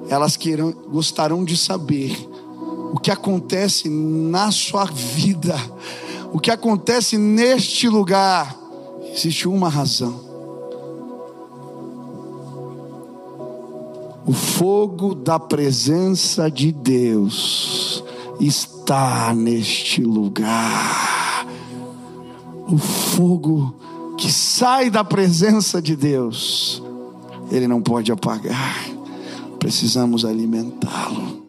elas 0.08 0.36
queiram, 0.36 0.72
gostarão 0.88 1.44
de 1.44 1.56
saber 1.56 2.16
o 2.92 2.98
que 2.98 3.10
acontece 3.10 3.88
na 3.88 4.50
sua 4.50 4.84
vida, 4.84 5.56
o 6.32 6.38
que 6.38 6.50
acontece 6.50 7.18
neste 7.18 7.88
lugar. 7.88 8.56
Existe 9.12 9.48
uma 9.48 9.68
razão. 9.68 10.27
O 14.28 14.32
fogo 14.34 15.14
da 15.14 15.38
presença 15.38 16.50
de 16.50 16.70
Deus 16.70 18.04
está 18.38 19.32
neste 19.32 20.02
lugar. 20.02 21.46
O 22.70 22.76
fogo 22.76 23.74
que 24.18 24.30
sai 24.30 24.90
da 24.90 25.02
presença 25.02 25.80
de 25.80 25.96
Deus, 25.96 26.82
Ele 27.50 27.66
não 27.66 27.80
pode 27.80 28.12
apagar. 28.12 28.86
Precisamos 29.58 30.26
alimentá-lo. 30.26 31.47